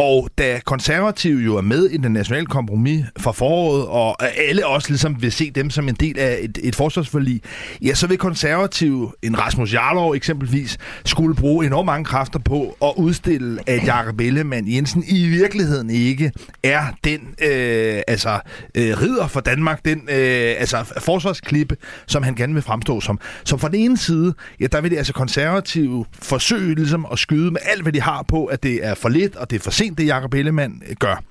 [0.00, 4.16] Og da konservative jo er med i den nationale kompromis for foråret, og
[4.48, 7.42] alle også ligesom vil se dem som en del af et, et forsvarsforlig,
[7.82, 12.92] ja, så vil konservative, en Rasmus Jarlov eksempelvis, skulle bruge enormt mange kræfter på at
[12.96, 16.32] udstille, at Jakob Ellemann Jensen i virkeligheden ikke
[16.62, 18.40] er den øh, altså,
[18.74, 23.18] øh, ridder for Danmark, den øh, altså, forsvarsklippe, som han gerne vil fremstå som.
[23.44, 27.50] Så fra den ene side, ja, der vil det altså konservative forsøge ligesom at skyde
[27.50, 29.70] med alt, hvad de har på, at det er for lidt, og det er for
[29.70, 31.22] sent, det Jacob Ellemann øh, gør.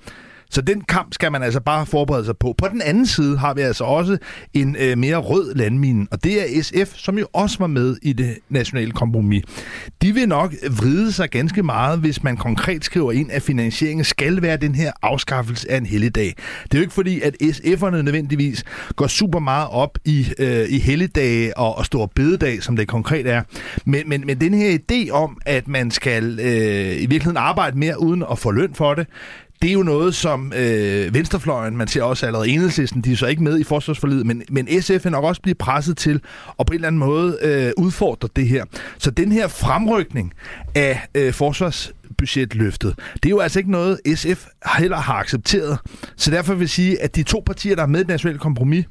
[0.50, 2.54] Så den kamp skal man altså bare forberede sig på.
[2.58, 4.18] På den anden side har vi altså også
[4.54, 8.12] en øh, mere rød landmine, og det er SF, som jo også var med i
[8.12, 9.44] det nationale kompromis.
[10.02, 14.42] De vil nok vride sig ganske meget, hvis man konkret skriver ind, at finansieringen skal
[14.42, 16.34] være den her afskaffelse af en helligdag.
[16.62, 18.64] Det er jo ikke fordi, at SF'erne nødvendigvis
[18.96, 23.26] går super meget op i, øh, i helligdage og, og store bededag, som det konkret
[23.26, 23.42] er.
[23.84, 28.00] Men, men, men den her idé om, at man skal øh, i virkeligheden arbejde mere
[28.00, 29.06] uden at få løn for det,
[29.62, 33.26] det er jo noget, som øh, venstrefløjen, man ser også allerede enhedslisten, de er så
[33.26, 36.20] ikke med i forsvarsforlidet, men, men SF er nok også blive presset til
[36.60, 38.64] at på en eller anden måde øh, udfordre det her.
[38.98, 40.32] Så den her fremrykning
[40.74, 44.46] af øh, forsvarsbudgetløftet, det er jo altså ikke noget, SF
[44.78, 45.78] heller har accepteret.
[46.16, 48.38] Så derfor vil jeg sige, at de to partier, der er med i det nationale
[48.38, 48.84] kompromis,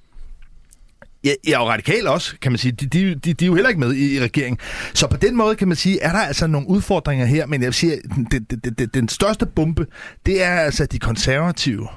[1.24, 2.72] Ja, ja, og radikale også, kan man sige.
[2.72, 4.60] De, de, de, de er jo heller ikke med i, i regeringen.
[4.94, 7.68] Så på den måde kan man sige, er der altså nogle udfordringer her, men jeg
[7.68, 9.86] vil sige, den, den, den, den største bombe,
[10.26, 11.88] det er altså de konservative,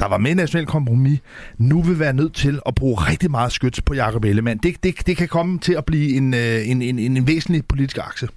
[0.00, 1.20] der var med i National Kompromis,
[1.58, 4.60] nu vil være nødt til at bruge rigtig meget skyts på Jacob Ellemann.
[4.62, 7.98] Det, det, det kan komme til at blive øh, en, en, en, en væsentlig politisk
[7.98, 8.28] akse.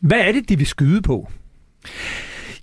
[0.00, 1.30] Hvad er det, de vil skyde på?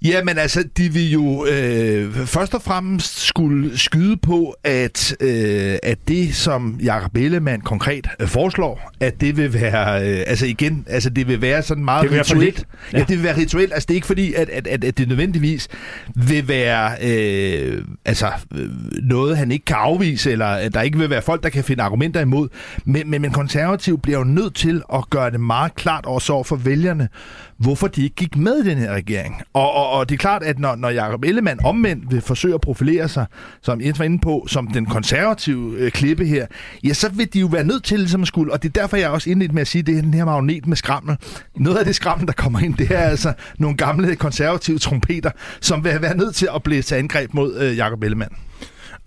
[0.05, 5.75] Ja, men altså, de vil jo øh, først og fremmest skulle skyde på, at, øh,
[5.83, 10.85] at det, som Jakob Ellemann konkret øh, foreslår, at det vil være, øh, altså igen,
[10.89, 12.67] altså det vil være sådan meget det rituelt.
[12.93, 12.97] Ja.
[12.97, 13.73] ja, det vil være rituelt.
[13.73, 15.67] Altså det er ikke fordi, at, at, at, at det nødvendigvis
[16.15, 18.69] vil være øh, altså øh,
[19.03, 21.83] noget, han ikke kan afvise, eller at der ikke vil være folk, der kan finde
[21.83, 22.49] argumenter imod.
[22.85, 26.43] Men, men, men konservativ bliver jo nødt til at gøre det meget klart også over
[26.43, 27.09] for vælgerne,
[27.57, 29.41] hvorfor de ikke gik med i den her regering.
[29.53, 32.61] Og, og, og det er klart, at når, når Jacob Ellemann omvendt vil forsøge at
[32.61, 33.25] profilere sig,
[33.61, 36.45] som Jens var inde på, som den konservative øh, klippe her,
[36.83, 38.97] ja, så vil de jo være nødt til ligesom at skulle, og det er derfor,
[38.97, 41.17] jeg også indledt med at sige, at det er den her magnet med skrammel.
[41.55, 45.83] Noget af det skrammel, der kommer ind, det er altså nogle gamle konservative trompeter, som
[45.83, 48.35] vil være nødt til at blive til angreb mod øh, Jacob Ellemann.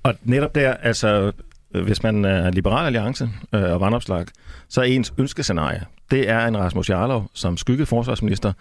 [0.03, 1.33] Og netop der, altså
[1.75, 4.27] Øh, hvis man er liberal alliance øh, og vandopslag,
[4.69, 8.53] så er ens ønskescenarie, det er en Rasmus Jarlov som skyggeforsvarsminister,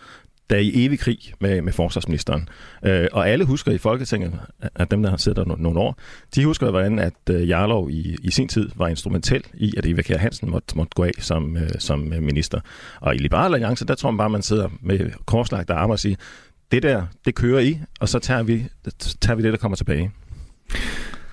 [0.50, 2.50] der er i evig krig med, med forsvarsministeren.
[2.86, 4.34] Øh, og alle husker i Folketinget,
[4.76, 5.98] at dem, der har siddet der nogle år,
[6.36, 10.02] de husker, hvordan at øh, Jarlov i, i sin tid var instrumentel i, at Eva
[10.02, 12.60] Kjær Hansen måtte, måtte gå af som, øh, som øh, minister.
[13.00, 16.16] Og i Liberal Alliance, der tror man bare, man sidder med korslagte arme og siger,
[16.72, 18.66] det der, det kører i, og så tager vi,
[19.22, 20.12] tager vi det, der kommer tilbage.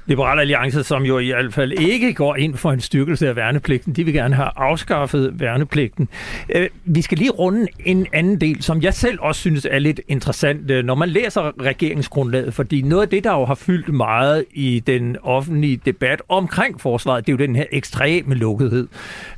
[0.07, 3.93] Liberal Alliance, som jo i hvert fald ikke går ind for en styrkelse af værnepligten,
[3.93, 6.09] de vil gerne have afskaffet værnepligten.
[6.55, 10.01] Øh, vi skal lige runde en anden del, som jeg selv også synes er lidt
[10.09, 14.45] interessant, øh, når man læser regeringsgrundlaget, fordi noget af det, der jo har fyldt meget
[14.55, 18.89] i den offentlige debat omkring forsvaret, det er jo den her ekstreme lukkethed.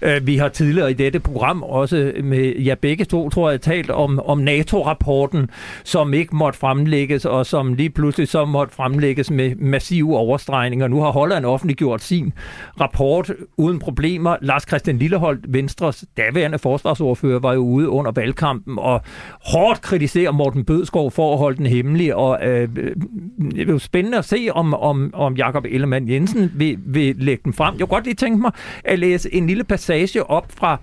[0.03, 3.91] Øh, vi har tidligere i dette program også med jer begge to, tror jeg, talt
[3.91, 5.51] om, om NATO-rapporten,
[5.85, 10.89] som ikke måtte fremlægges, og som lige pludselig så måtte fremlægges med massive overstrækninger omdrejninger.
[10.89, 12.33] Nu har Holland offentliggjort sin
[12.81, 14.37] rapport uden problemer.
[14.43, 19.01] Lars Christian Lilleholdt, Venstres daværende forsvarsordfører, var jo ude under valgkampen og
[19.45, 22.15] hårdt kritiserer Morten Bødskov for at holde den hemmelig.
[22.15, 26.79] Og øh, det er jo spændende at se, om, om, om Jakob Ellemann Jensen vil,
[26.87, 27.75] vil lægge den frem.
[27.75, 28.53] Jeg kunne godt lige tænke mig
[28.85, 30.81] at læse en lille passage op fra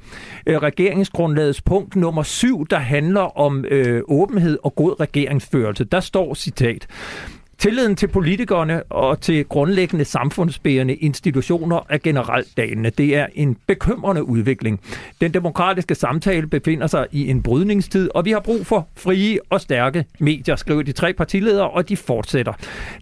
[0.47, 5.83] øh, regeringsgrundlagets punkt nummer 7, der handler om øh, åbenhed og god regeringsførelse.
[5.83, 6.87] Der står citat.
[7.57, 12.89] Tilliden til politikerne og til grundlæggende samfundsbærende institutioner er generelt dalende.
[12.89, 14.79] Det er en bekymrende udvikling.
[15.21, 19.61] Den demokratiske samtale befinder sig i en brydningstid, og vi har brug for frie og
[19.61, 22.53] stærke medier, skriver de tre partiledere, og de fortsætter.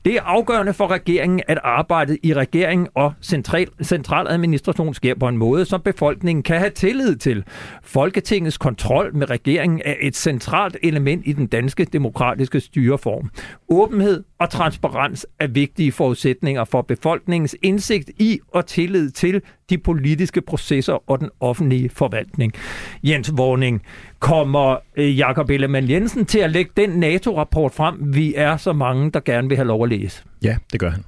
[0.05, 5.37] Det er afgørende for regeringen, at arbejdet i regeringen og central, centraladministration sker på en
[5.37, 7.43] måde, som befolkningen kan have tillid til.
[7.83, 13.29] Folketingets kontrol med regeringen er et centralt element i den danske demokratiske styreform.
[13.69, 20.41] Åbenhed og transparens er vigtige forudsætninger for befolkningens indsigt i og tillid til de politiske
[20.41, 22.53] processer og den offentlige forvaltning.
[23.03, 23.81] Jens Vågning,
[24.19, 29.11] kommer øh, Jakob Ellemann Jensen til at lægge den NATO-rapport frem, vi er så mange,
[29.11, 30.23] der gerne vil have lov at læse?
[30.43, 31.03] Ja, det gør han.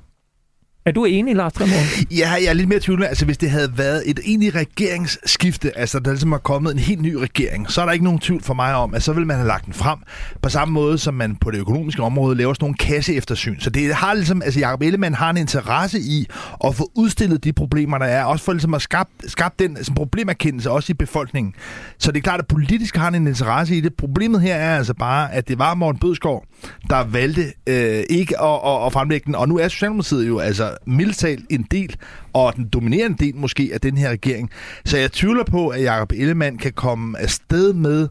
[0.86, 1.76] Er du enig, Lars Tremor?
[2.20, 3.08] Ja, jeg er lidt mere tvivlende.
[3.08, 7.02] Altså, hvis det havde været et egentlig regeringsskifte, altså der ligesom er kommet en helt
[7.02, 9.36] ny regering, så er der ikke nogen tvivl for mig om, at så vil man
[9.36, 10.00] have lagt den frem
[10.42, 13.60] på samme måde, som man på det økonomiske område laver sådan nogle kasseeftersyn.
[13.60, 16.28] Så det har ligesom, altså Jacob Ellemann har en interesse i
[16.66, 19.94] at få udstillet de problemer, der er, også for ligesom at skabe, skabe den altså,
[19.94, 21.54] problemerkendelse også i befolkningen.
[21.98, 23.94] Så det er klart, at politisk har han en interesse i det.
[23.94, 26.46] Problemet her er altså bare, at det var Morten Bødskov,
[26.90, 30.73] der valgte øh, ikke at, at, at fremlægge den, og nu er Socialdemokratiet jo altså
[30.86, 31.96] mildt en del,
[32.34, 34.50] og den dominerende del måske af den her regering.
[34.86, 38.08] Så jeg tvivler på, at Jacob Ellemann kan komme afsted med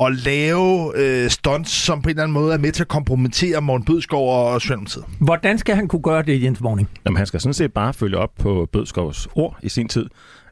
[0.00, 3.60] at lave øh, stunts, som på en eller anden måde er med til at kompromittere
[3.60, 5.04] Morten Bødskov og Socialdemokratiet.
[5.20, 6.88] Hvordan skal han kunne gøre det, Jens Morning?
[7.06, 10.06] Jamen, han skal sådan set bare følge op på Bødskovs ord i sin tid,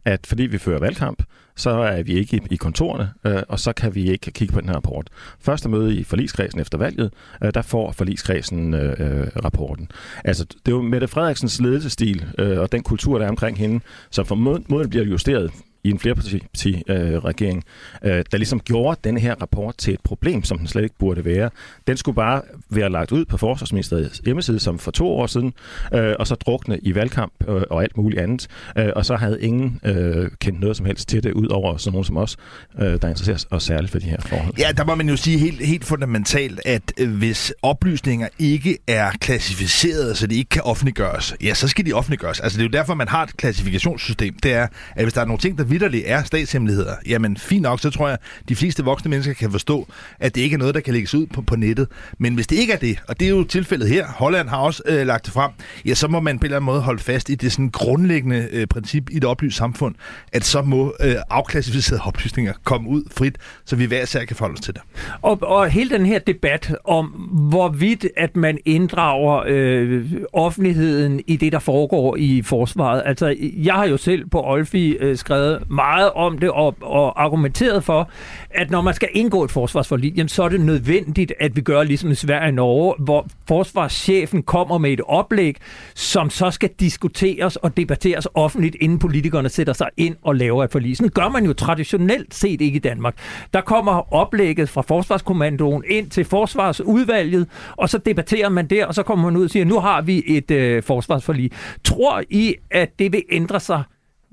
[0.05, 1.22] at fordi vi fører valgkamp,
[1.57, 4.61] så er vi ikke i, i kontorerne, øh, og så kan vi ikke kigge på
[4.61, 5.11] den her rapport.
[5.40, 7.12] Første møde i forligskredsen efter valget,
[7.45, 9.88] øh, der får forligskredsen øh, øh rapporten.
[10.25, 13.81] Altså, det er jo Mette Frederiksens ledelsestil øh, og den kultur, der er omkring hende,
[14.11, 15.51] som formodentlig bliver justeret
[15.85, 17.64] i en flerparti-regering,
[18.05, 21.25] øh, der ligesom gjorde den her rapport til et problem, som den slet ikke burde
[21.25, 21.51] være.
[21.87, 25.53] Den skulle bare være lagt ud på Forsvarsministeriets hjemmeside, som for to år siden,
[25.94, 28.47] øh, og så drukne i valgkamp øh, og alt muligt andet.
[28.79, 31.92] Øh, og så havde ingen øh, kendt noget som helst til det, ud over sådan
[31.92, 32.37] nogen som os,
[32.79, 34.55] øh, der interesserer os særligt for de her forhold.
[34.59, 39.11] Ja, der må man jo sige helt, helt fundamentalt, at øh, hvis oplysninger ikke er
[39.20, 42.40] klassificeret, så de ikke kan offentliggøres, ja, så skal de offentliggøres.
[42.40, 44.35] Altså det er jo derfor, man har et klassifikationssystem.
[44.42, 44.66] Det er,
[44.97, 48.08] at hvis der er nogle ting, der vidderligt er statshemmeligheder, jamen fint nok, så tror
[48.08, 49.88] jeg, de fleste voksne mennesker kan forstå,
[50.20, 51.88] at det ikke er noget, der kan lægges ud på, på nettet.
[52.18, 54.82] Men hvis det ikke er det, og det er jo tilfældet her, Holland har også
[54.87, 55.50] øh, lagt det frem,
[55.87, 58.48] ja, så må man på en eller anden måde holde fast i det sådan grundlæggende
[58.52, 59.94] øh, princip i et oplyst samfund,
[60.32, 64.54] at så må øh, afklassificerede oplysninger komme ud frit, så vi hver sær kan forholde
[64.54, 64.82] os til det.
[65.22, 67.06] Og, og hele den her debat om,
[67.50, 73.02] hvorvidt at man inddrager øh, offentligheden i det, der foregår i forsvaret.
[73.04, 77.85] Altså, jeg har jo selv på Olfi øh, skrevet meget om det og, og argumenteret
[77.85, 78.11] for,
[78.50, 81.83] at når man skal indgå et forsvarsforlig, jamen, så er det nødvendigt, at vi gør
[81.83, 85.57] ligesom i Sverige og Norge, hvor forsvarschefen kommer med et oplæg,
[85.94, 90.72] som så skal diskuteres og debatteres offentligt, inden politikerne sætter sig ind og laver et
[90.72, 90.96] forlig.
[90.96, 93.14] Sådan gør man jo traditionelt set ikke i Danmark.
[93.55, 99.03] Der kommer oplægget fra Forsvarskommandoen ind til Forsvarsudvalget, og så debatterer man der, og så
[99.03, 101.50] kommer man ud og siger, nu har vi et øh, forsvarsforlig.
[101.85, 103.83] Tror I, at det vil ændre sig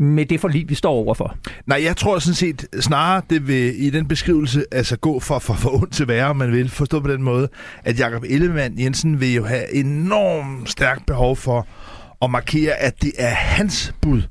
[0.01, 1.35] med det forlig, vi står overfor?
[1.65, 5.53] Nej, jeg tror sådan set snarere, det vil i den beskrivelse altså gå for, for,
[5.53, 7.49] for ondt til værre, man vil forstå på den måde,
[7.83, 11.67] at Jakob Ellemann Jensen vil jo have enormt stærkt behov for
[12.21, 14.21] at markere, at det er hans bud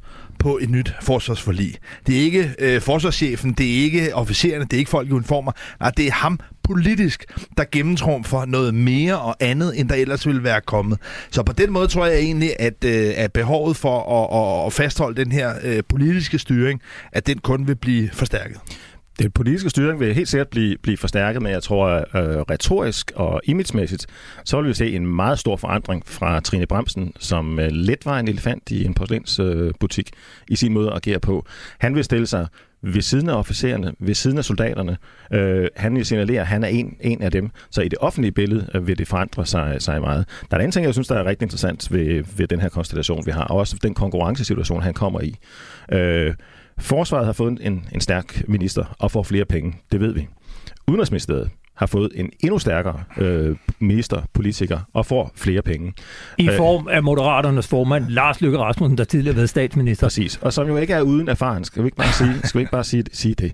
[0.40, 1.74] på et nyt forsvarsforlig.
[2.06, 5.52] Det er ikke øh, forsvarschefen, det er ikke officererne, det er ikke folk i uniformer.
[5.80, 7.24] Nej, det er ham politisk,
[7.56, 10.98] der gennemtrumfer noget mere og andet, end der ellers ville være kommet.
[11.30, 15.24] Så på den måde tror jeg egentlig, at, øh, at behovet for at, at fastholde
[15.24, 16.80] den her øh, politiske styring,
[17.12, 18.56] at den kun vil blive forstærket.
[19.20, 23.40] Den politiske styring vil helt sikkert blive, blive forstærket, men jeg tror, øh, retorisk og
[23.44, 24.06] imagemæssigt,
[24.44, 28.18] så vil vi se en meget stor forandring fra Trine Bremsen, som øh, let var
[28.18, 31.46] en elefant i en porcelænsbutik øh, i sin måde at agere på.
[31.78, 32.46] Han vil stille sig
[32.82, 34.96] ved siden af officererne, ved siden af soldaterne.
[35.32, 37.50] Øh, han vil signalere, at han er en, en af dem.
[37.70, 40.26] Så i det offentlige billede øh, vil det forandre sig, sig meget.
[40.50, 43.26] Der er en ting, jeg synes, der er rigtig interessant ved, ved den her konstellation,
[43.26, 45.36] vi har, og også den konkurrencesituation, han kommer i.
[45.92, 46.34] Øh,
[46.80, 50.28] Forsvaret har fået en, en stærk minister og får flere penge, det ved vi.
[50.88, 55.92] Udenrigsministeriet har fået en endnu stærkere øh, minister, politiker og får flere penge.
[56.38, 60.06] I øh, form af Moderaternes formand, Lars Løkke Rasmussen, der tidligere har været statsminister.
[60.06, 62.62] Præcis, og som jo ikke er uden erfaring, skal vi ikke bare sige, skal vi
[62.62, 63.52] ikke bare sige, sige det.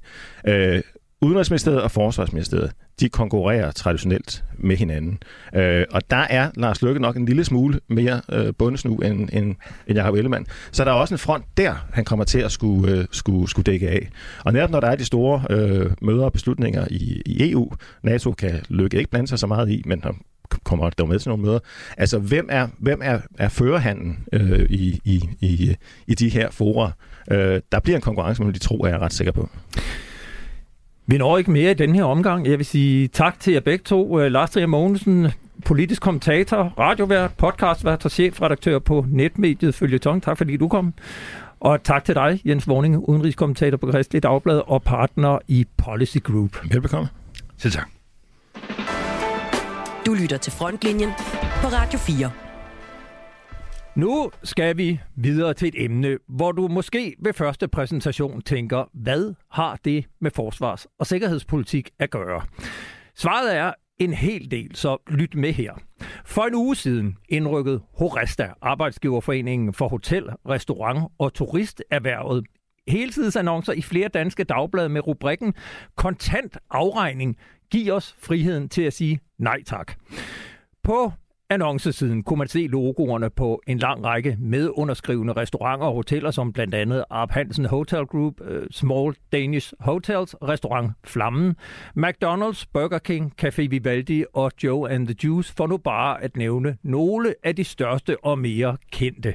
[0.48, 0.82] Øh,
[1.22, 5.18] Udenrigsministeriet og Forsvarsministeriet, de konkurrerer traditionelt med hinanden.
[5.54, 9.56] Øh, og der er Lars Løkke nok en lille smule mere øh, bundesnu end, end,
[9.86, 10.46] end Jacob Ellemann.
[10.72, 13.64] Så der er også en front der, han kommer til at skulle, øh, skulle, skulle
[13.64, 14.08] dække af.
[14.44, 18.32] Og netop når der er de store øh, møder og beslutninger i, i EU, NATO
[18.32, 20.02] kan Løkke ikke blande sig så meget i, men
[20.64, 21.58] kommer der med til nogle møder.
[21.96, 25.76] Altså, hvem er, hvem er, er førerhanden øh, i, i, i,
[26.06, 26.90] i de her fora?
[27.30, 29.48] Øh, der bliver en konkurrence mellem de to, er jeg ret sikker på.
[31.08, 32.46] Vi når ikke mere i den her omgang.
[32.46, 34.20] Jeg vil sige tak til jer begge to.
[34.20, 35.26] Øh, Lars Trier Mogensen,
[35.64, 40.22] politisk kommentator, radiovært, podcastvært og chefredaktør på netmediet Følgetong.
[40.22, 40.94] Tak fordi du kom.
[41.60, 46.62] Og tak til dig, Jens Vorning, udenrigskommentator på Kristelig Dagblad og partner i Policy Group.
[46.70, 47.08] Velbekomme.
[47.56, 47.88] Selv tak.
[50.06, 51.10] Du lytter til Frontlinjen
[51.62, 52.45] på Radio 4.
[53.96, 59.34] Nu skal vi videre til et emne, hvor du måske ved første præsentation tænker, hvad
[59.50, 62.42] har det med forsvars- og sikkerhedspolitik at gøre?
[63.14, 65.72] Svaret er en hel del, så lyt med her.
[66.24, 72.46] For en uge siden indrykkede Horesta, Arbejdsgiverforeningen for Hotel, Restaurant og Turisterhvervet,
[72.88, 75.54] heltidsannoncer i flere danske dagblade med rubrikken
[75.96, 77.36] Kontant afregning.
[77.70, 79.92] giver os friheden til at sige nej tak.
[80.82, 81.12] På
[81.50, 86.74] annoncesiden kunne man se logoerne på en lang række medunderskrivende restauranter og hoteller, som blandt
[86.74, 91.56] andet Arp Hansen Hotel Group, øh, Small Danish Hotels, Restaurant Flammen,
[91.98, 96.76] McDonald's, Burger King, Café Vivaldi og Joe and the Juice, for nu bare at nævne
[96.82, 99.34] nogle af de største og mere kendte.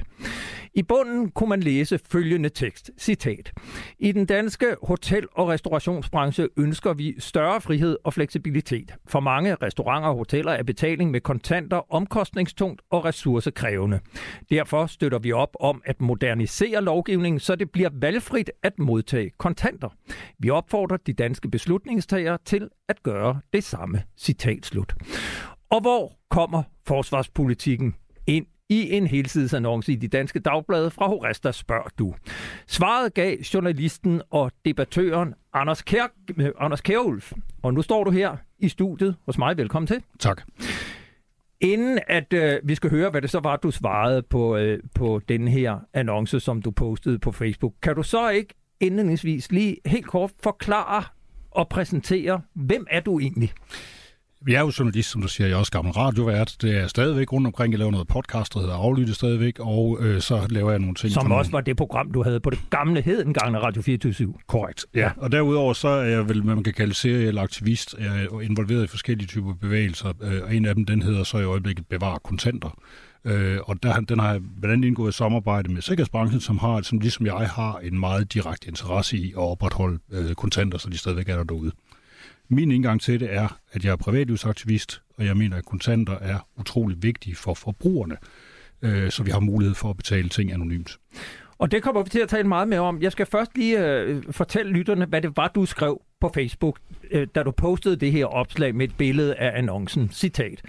[0.74, 3.52] I bunden kunne man læse følgende tekst, citat.
[3.98, 8.94] I den danske hotel- og restaurationsbranche ønsker vi større frihed og fleksibilitet.
[9.08, 14.00] For mange restauranter og hoteller er betaling med kontanter omkostningstungt og ressourcekrævende.
[14.50, 19.88] Derfor støtter vi op om at modernisere lovgivningen, så det bliver valgfrit at modtage kontanter.
[20.38, 24.02] Vi opfordrer de danske beslutningstagere til at gøre det samme.
[24.18, 24.94] Citat slut.
[25.70, 27.94] Og hvor kommer forsvarspolitikken
[28.26, 32.14] ind i en helsidesannonce i de danske dagblade fra Horesta spørger du.
[32.66, 36.06] Svaret gav journalisten og debattøren Anders, Kær,
[36.36, 37.32] øh, Anders Kærulf.
[37.62, 39.56] Og nu står du her i studiet hos mig.
[39.56, 40.02] Velkommen til.
[40.18, 40.42] Tak.
[41.60, 45.20] Inden at øh, vi skal høre, hvad det så var, du svarede på, øh, på
[45.28, 50.06] den her annonce, som du postede på Facebook, kan du så ikke indledningsvis lige helt
[50.06, 51.04] kort forklare
[51.50, 53.52] og præsentere, hvem er du egentlig?
[54.48, 55.48] Jeg er jo journalist, som du siger.
[55.48, 56.56] Jeg er også gammel radiovært.
[56.62, 57.72] Det er stadigvæk rundt omkring.
[57.72, 61.12] Jeg laver noget podcast, der hedder Aflytte stadigvæk, og øh, så laver jeg nogle ting.
[61.12, 61.52] Som også nogle...
[61.52, 65.10] var det program, du havde på det gamle hedengangne Radio 24 Korrekt, ja.
[65.16, 68.84] Og derudover så er jeg vel, hvad man kan kalde seriel aktivist, jeg er involveret
[68.84, 72.18] i forskellige typer bevægelser, øh, og en af dem, den hedder så i øjeblikket Bevar
[72.18, 72.78] Kontanter.
[73.24, 76.82] Øh, og der, den har jeg blandt andet indgået i samarbejde med sikkerhedsbranchen, som har,
[76.82, 80.98] som ligesom jeg har en meget direkte interesse i at opretholde øh, kontanter, så de
[80.98, 81.72] stadigvæk er der derude.
[82.52, 86.38] Min indgang til det er, at jeg er privatlivsaktivist, og jeg mener, at kontanter er
[86.56, 88.16] utrolig vigtige for forbrugerne,
[88.82, 90.98] øh, så vi har mulighed for at betale ting anonymt.
[91.58, 93.02] Og det kommer vi til at tale meget mere om.
[93.02, 96.78] Jeg skal først lige øh, fortælle lytterne, hvad det var, du skrev på Facebook,
[97.10, 100.10] øh, da du postede det her opslag med et billede af annoncen.
[100.10, 100.62] Citat.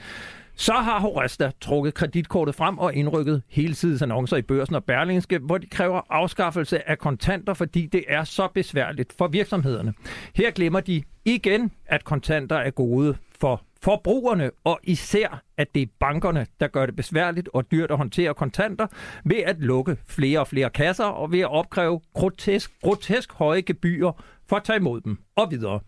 [0.64, 5.40] Så har Horesta trukket kreditkortet frem og indrykket hele tids annoncer i børsen og Berlingske,
[5.40, 9.94] hvor de kræver afskaffelse af kontanter, fordi det er så besværligt for virksomhederne.
[10.36, 15.88] Her glemmer de igen, at kontanter er gode for forbrugerne, og især, at det er
[16.00, 18.88] bankerne, der gør det besværligt og dyrt at håndtere kontanter
[19.26, 24.12] ved at lukke flere og flere kasser og ved at opkræve grotesk, grotesk høje gebyrer
[24.50, 25.80] for at tage imod dem og videre.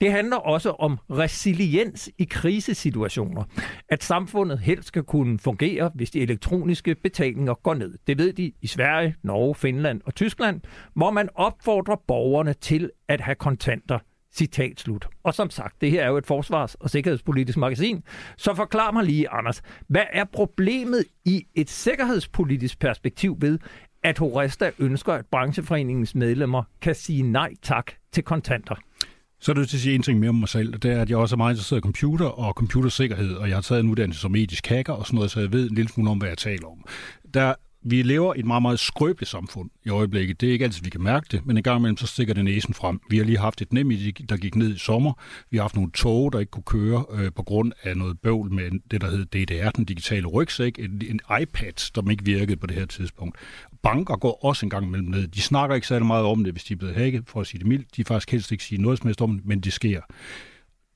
[0.00, 3.44] Det handler også om resiliens i krisesituationer.
[3.88, 7.98] At samfundet helst skal kunne fungere, hvis de elektroniske betalinger går ned.
[8.06, 10.60] Det ved de i Sverige, Norge, Finland og Tyskland,
[10.94, 13.98] hvor man opfordrer borgerne til at have kontanter
[14.34, 15.06] Citat slut.
[15.22, 18.02] Og som sagt, det her er jo et forsvars- og sikkerhedspolitisk magasin.
[18.36, 23.58] Så forklar mig lige, Anders, hvad er problemet i et sikkerhedspolitisk perspektiv ved,
[24.02, 28.74] at Horesta ønsker, at brancheforeningens medlemmer kan sige nej tak til kontanter?
[29.40, 30.72] Så er det til at sige en ting mere om mig selv.
[30.72, 33.62] Det er, at jeg også er meget interesseret i computer og computersikkerhed, og jeg har
[33.62, 36.10] taget en uddannelse som etisk hacker og sådan noget, så jeg ved en lille smule
[36.10, 36.84] om, hvad jeg taler om.
[37.34, 40.40] Der vi lever i et meget, meget skrøbeligt samfund i øjeblikket.
[40.40, 42.44] Det er ikke altid, vi kan mærke det, men en gang imellem så stikker det
[42.44, 43.00] næsen frem.
[43.10, 43.88] Vi har lige haft et nem,
[44.28, 45.12] der gik ned i sommer.
[45.50, 48.52] Vi har haft nogle tog, der ikke kunne køre øh, på grund af noget bøvl
[48.52, 50.78] med det, der hed DDR, den digitale rygsæk.
[50.78, 53.38] En, en iPad, der ikke virkede på det her tidspunkt.
[53.82, 55.28] Banker går også en gang imellem ned.
[55.28, 57.58] De snakker ikke særlig meget om det, hvis de er blevet hacket, for at sige
[57.58, 57.96] det mildt.
[57.96, 60.00] De faktisk helst ikke sige noget som helst om det, men det sker.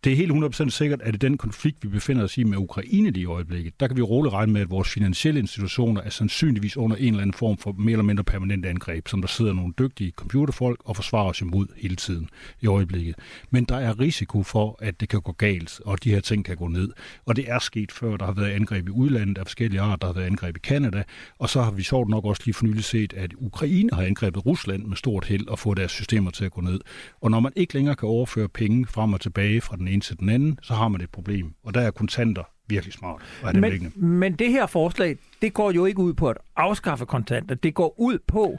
[0.04, 3.10] Det er helt 100% sikkert, at i den konflikt, vi befinder os i med Ukraine
[3.10, 6.76] lige i øjeblikket, der kan vi roligt regne med, at vores finansielle institutioner er sandsynligvis
[6.76, 9.72] under en eller anden form for mere eller mindre permanent angreb, som der sidder nogle
[9.78, 12.28] dygtige computerfolk og forsvarer os imod hele tiden
[12.60, 13.14] i øjeblikket.
[13.50, 16.56] Men der er risiko for, at det kan gå galt, og de her ting kan
[16.56, 16.92] gå ned.
[17.26, 20.06] Og det er sket før, der har været angreb i udlandet af forskellige arter, der
[20.06, 21.02] har været angreb i Kanada,
[21.38, 24.46] og så har vi sjovt nok også lige for nylig set, at Ukraine har angrebet
[24.46, 26.80] Rusland med stort held og fået deres systemer til at gå ned.
[27.20, 30.18] Og når man ikke længere kan overføre penge frem og tilbage fra den ene til
[30.18, 31.54] den anden, så har man et problem.
[31.64, 33.22] Og der er kontanter virkelig smart.
[33.42, 37.06] Og er men, men det her forslag, det går jo ikke ud på at afskaffe
[37.06, 37.54] kontanter.
[37.54, 38.58] Det går ud på,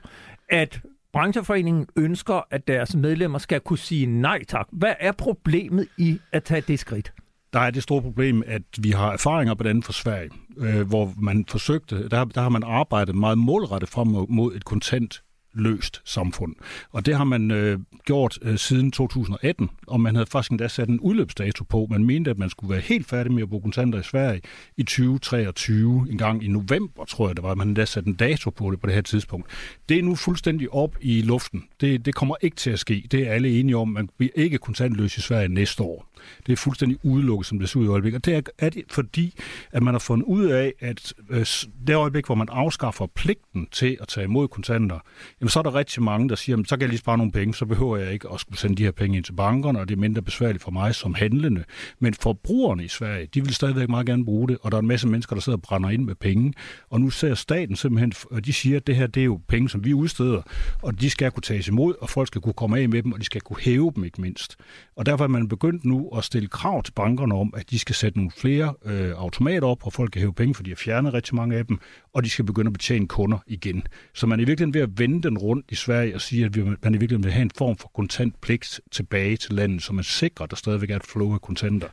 [0.50, 0.82] at
[1.14, 4.68] brancheforeningen ønsker, at deres medlemmer skal kunne sige nej tak.
[4.72, 7.14] Hvad er problemet i at tage det skridt?
[7.54, 11.14] Der er det store problem, at vi har erfaringer på den fra Sverige, øh, hvor
[11.18, 15.22] man forsøgte, der, der har man arbejdet meget målrettet frem mod et kontant
[15.56, 16.56] løst samfund.
[16.91, 20.89] Og det har man øh, gjort øh, siden 2018, og man havde faktisk endda sat
[20.89, 21.88] en udløbsdato på.
[21.89, 24.41] Man mente, at man skulle være helt færdig med at bruge kontanter i Sverige
[24.78, 27.56] i 2023, en gang i november, tror jeg det var.
[27.56, 29.47] Man endda sat en dato på det på det her tidspunkt.
[29.89, 31.64] Det er nu fuldstændig op i luften.
[31.82, 33.08] Det, det kommer ikke til at ske.
[33.12, 33.88] Det er alle enige om.
[33.88, 36.08] Man bliver ikke kontantløs i Sverige næste år.
[36.45, 38.17] Det er fuldstændig udelukket, som det ser ud i øjeblikket.
[38.17, 39.36] Og det er, er det fordi,
[39.71, 41.45] at man har fundet ud af, at øh,
[41.88, 44.99] det øjeblik, hvor man afskaffer pligten til at tage imod kontanter,
[45.41, 47.53] jamen så er der rigtig mange, der siger, så kan jeg lige spare nogle penge,
[47.53, 49.95] så behøver jeg ikke at skulle sende de her penge ind til bankerne, og det
[49.95, 51.63] er mindre besværligt for mig som handlende.
[51.99, 54.88] Men forbrugerne i Sverige, de vil stadigvæk meget gerne bruge det, og der er en
[54.88, 56.53] masse mennesker, der sidder og brænder ind med penge.
[56.89, 59.69] Og nu ser staten simpelthen, og de siger, at det her det er jo penge,
[59.69, 60.41] som vi udsteder,
[60.82, 63.19] og de skal kunne tages imod, og folk skal kunne komme af med dem, og
[63.19, 64.55] de skal kunne hæve dem ikke mindst.
[64.95, 67.95] Og derfor er man begyndt nu at stille krav til bankerne om, at de skal
[67.95, 71.13] sætte nogle flere øh, automater op, hvor folk kan hæve penge, for de har fjernet
[71.13, 71.80] rigtig mange af dem,
[72.13, 73.84] og de skal begynde at betjene kunder igen.
[74.13, 76.55] Så man er i virkeligheden ved at vende den rundt i Sverige og sige, at
[76.55, 80.43] man i virkeligheden vil have en form for kontantpligt tilbage til landet, så man sikrer,
[80.43, 81.88] at der stadigvæk er et flow af kontanter.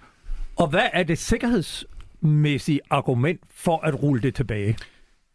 [0.56, 4.76] Og hvad er det sikkerhedsmæssige argument for at rulle det tilbage?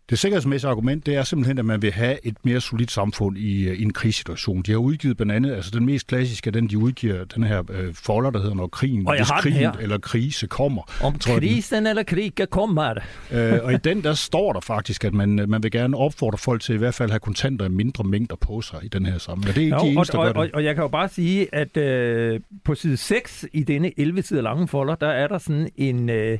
[0.09, 3.67] Det sikkerhedsmæssige argument, det er simpelthen, at man vil have et mere solidt samfund i,
[3.67, 4.61] øh, i en krigssituation.
[4.61, 7.93] De har udgivet blandt andet, altså den mest klassiske, den de udgiver, den her øh,
[7.93, 10.81] folder, der hedder, når krigen, og hvis krigen eller krise kommer.
[11.03, 12.93] Om krisen den, eller krigen kommer.
[13.31, 16.37] øh, og i den, der står der faktisk, at man, øh, man vil gerne opfordre
[16.37, 19.05] folk til i hvert fald at have kontanter i mindre mængder på sig i den
[19.05, 19.55] her sammenhæng.
[19.55, 21.55] Det er ikke jo, de eneste, og, og, og, og, jeg kan jo bare sige,
[21.55, 25.69] at øh, på side 6 i denne 11 sider lange folder, der er der sådan
[25.75, 26.09] en...
[26.09, 26.37] Øh,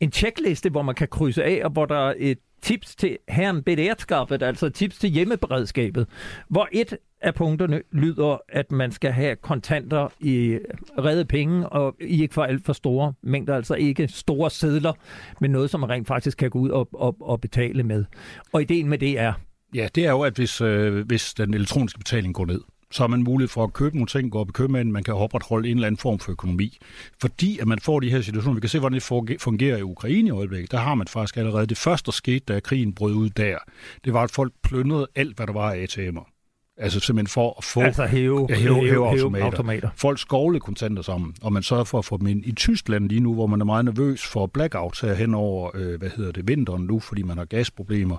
[0.00, 3.62] en checkliste, hvor man kan krydse af, og hvor der er et tips til herren
[3.62, 6.06] beredskabet, altså tips til hjemmeberedskabet,
[6.48, 10.58] hvor et af punkterne lyder, at man skal have kontanter i
[10.98, 14.92] redde penge, og i ikke for alt for store mængder, altså ikke store sedler,
[15.40, 18.04] men noget, som man rent faktisk kan gå ud og, og, og betale med.
[18.52, 19.32] Og ideen med det er?
[19.74, 23.08] Ja, det er jo, at hvis, øh, hvis den elektroniske betaling går ned, så har
[23.08, 25.76] man mulighed for at købe nogle ting, gå op i købmanden, man kan opretholde en
[25.76, 26.78] eller anden form for økonomi.
[27.20, 30.28] Fordi at man får de her situationer, vi kan se, hvordan det fungerer i Ukraine
[30.28, 33.30] i øjeblikket, der har man faktisk allerede det første, der skete, da krigen brød ud
[33.30, 33.58] der,
[34.04, 36.37] det var, at folk plyndrede alt, hvad der var af ATM'er.
[36.80, 39.44] Altså simpelthen for at få altså hæve, ja, hæve, hæve, hæve automater.
[39.44, 39.88] automater.
[39.96, 42.46] Folk skovle kontanter sammen, og man sørger for at få dem ind.
[42.46, 45.98] I Tyskland lige nu, hvor man er meget nervøs for blackout her hen over, øh,
[45.98, 48.16] hvad hedder det, vinteren nu, fordi man har gasproblemer,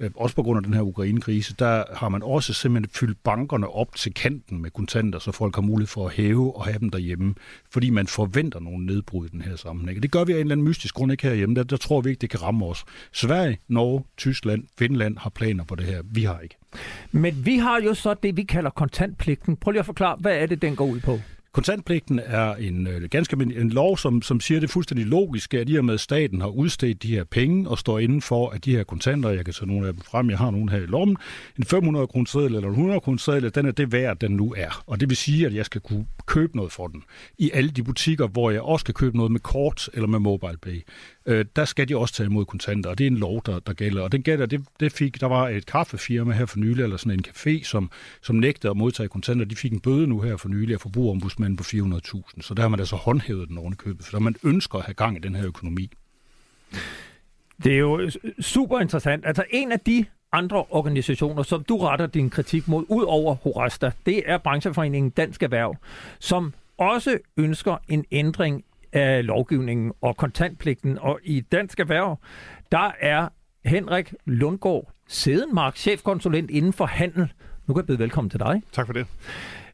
[0.00, 3.68] øh, også på grund af den her Ukraine-krise, der har man også simpelthen fyldt bankerne
[3.68, 6.90] op til kanten med kontanter, så folk har mulighed for at hæve og have dem
[6.90, 7.34] derhjemme,
[7.70, 10.02] fordi man forventer nogle nedbrud i den her sammenhæng.
[10.02, 11.54] Det gør vi af en eller anden mystisk grund ikke herhjemme.
[11.54, 12.84] Der, der tror vi ikke, det kan ramme os.
[13.12, 16.02] Sverige, Norge, Tyskland, Finland har planer på det her.
[16.04, 16.61] Vi har ikke.
[17.12, 19.56] Men vi har jo så det, vi kalder kontantpligten.
[19.56, 21.18] Prøv lige at forklare, hvad er det, den går ud på?
[21.52, 25.76] Kontantpligten er en øh, ganske en lov, som, som siger det fuldstændig logiske, at i
[25.76, 28.76] og med, at staten har udstedt de her penge og står inden for, at de
[28.76, 31.16] her kontanter, jeg kan tage nogle af dem frem, jeg har nogle her i lommen,
[31.58, 34.54] en 500 kroner seddel eller en 100 kroner seddel, den er det værd, den nu
[34.56, 34.82] er.
[34.86, 37.02] Og det vil sige, at jeg skal kunne købe noget for den.
[37.38, 40.58] I alle de butikker, hvor jeg også kan købe noget med kort eller med mobile
[40.62, 40.82] pay
[41.26, 43.72] øh, der skal de også tage imod kontanter, og det er en lov, der, der
[43.72, 44.02] gælder.
[44.02, 47.12] Og den gælder, det, det fik, der var et kaffefirma her for nylig, eller sådan
[47.12, 47.90] en café, som,
[48.22, 49.44] som nægtede at modtage kontanter.
[49.44, 52.40] De fik en bøde nu her for nylig af forbrugerombudsmanden på 400.000.
[52.40, 55.20] Så der har man altså håndhævet den ovenikøbet, for man ønsker at have gang i
[55.20, 55.90] den her økonomi.
[57.64, 58.10] Det er jo
[58.40, 59.26] super interessant.
[59.26, 63.90] Altså en af de andre organisationer, som du retter din kritik mod, ud over Horasta,
[64.06, 65.76] det er brancheforeningen Dansk Erhverv,
[66.18, 70.98] som også ønsker en ændring af lovgivningen og kontantpligten.
[70.98, 72.18] Og i Dansk Erhverv,
[72.72, 73.28] der er
[73.64, 77.32] Henrik Lundgaard Sedenmark, chefkonsulent inden for handel.
[77.66, 78.62] Nu kan jeg byde velkommen til dig.
[78.72, 79.06] Tak for det.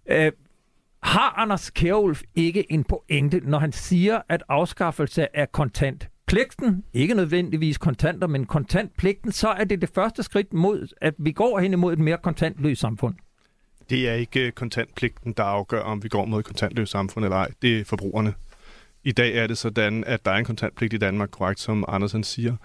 [0.06, 0.32] Øh,
[1.02, 7.78] har Anders Kjærulf ikke en pointe, når han siger, at afskaffelse af kontantpligten, ikke nødvendigvis
[7.78, 11.92] kontanter, men kontantpligten, så er det det første skridt mod, at vi går hen imod
[11.92, 13.14] et mere kontantløst samfund?
[13.90, 17.48] Det er ikke kontantpligten, der afgør, om vi går mod et kontantløst samfund eller ej.
[17.62, 18.34] Det er forbrugerne.
[19.08, 22.24] I dag er det sådan, at der er en kontantpligt i Danmark, korrekt, som Andersen
[22.24, 22.56] siger.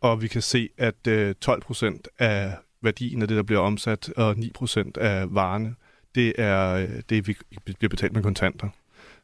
[0.00, 0.94] Og vi kan se, at
[1.40, 5.74] 12 øh, procent af værdien af det, der bliver omsat, og 9 procent af varerne,
[6.14, 7.36] det er øh, det, vi
[7.78, 8.68] bliver betalt med kontanter.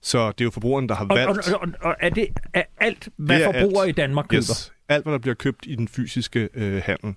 [0.00, 1.30] Så det er jo forbrugeren, der har valgt...
[1.30, 4.38] Og, og, og, og er det er alt, hvad forbrugere alt, i Danmark køber?
[4.38, 7.14] Yes, alt, hvad der bliver købt i den fysiske øh, handel,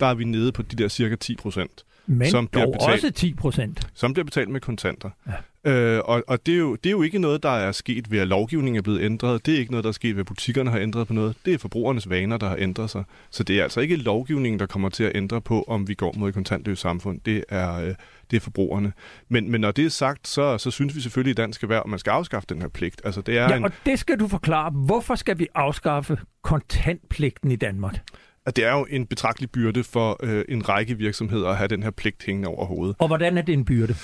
[0.00, 1.84] der er vi nede på de der cirka 10 procent.
[2.06, 3.88] Men som bliver betalt, også 10 procent.
[3.94, 5.10] som bliver betalt med kontanter.
[5.26, 5.32] Ja.
[5.66, 8.18] Øh, og og det, er jo, det er jo ikke noget, der er sket ved,
[8.18, 9.46] at lovgivningen er blevet ændret.
[9.46, 11.36] Det er ikke noget, der er sket ved, at butikkerne har ændret på noget.
[11.44, 13.04] Det er forbrugernes vaner, der har ændret sig.
[13.30, 16.14] Så det er altså ikke lovgivningen, der kommer til at ændre på, om vi går
[16.16, 17.20] mod et kontantløst samfund.
[17.24, 17.94] Det er, øh,
[18.30, 18.92] det er forbrugerne.
[19.28, 21.90] Men, men når det er sagt, så, så synes vi selvfølgelig i dansk erhverv, at
[21.90, 23.00] man skal afskaffe den her pligt.
[23.04, 24.70] Altså, det er Ja, en, og det skal du forklare.
[24.70, 28.00] Hvorfor skal vi afskaffe kontantpligten i Danmark?
[28.46, 31.82] At det er jo en betragtelig byrde for øh, en række virksomheder at have den
[31.82, 32.96] her pligt hængende over hovedet.
[32.98, 33.94] Og hvordan er det en byrde?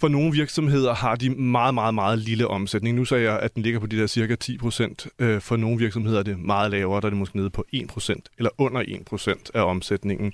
[0.00, 2.96] For nogle virksomheder har de meget, meget, meget lille omsætning.
[2.96, 5.06] Nu sagde jeg, at den ligger på de der cirka 10 procent.
[5.18, 7.86] Øh, for nogle virksomheder er det meget lavere, der er det måske nede på 1
[7.88, 10.32] procent, eller under 1 procent af omsætningen.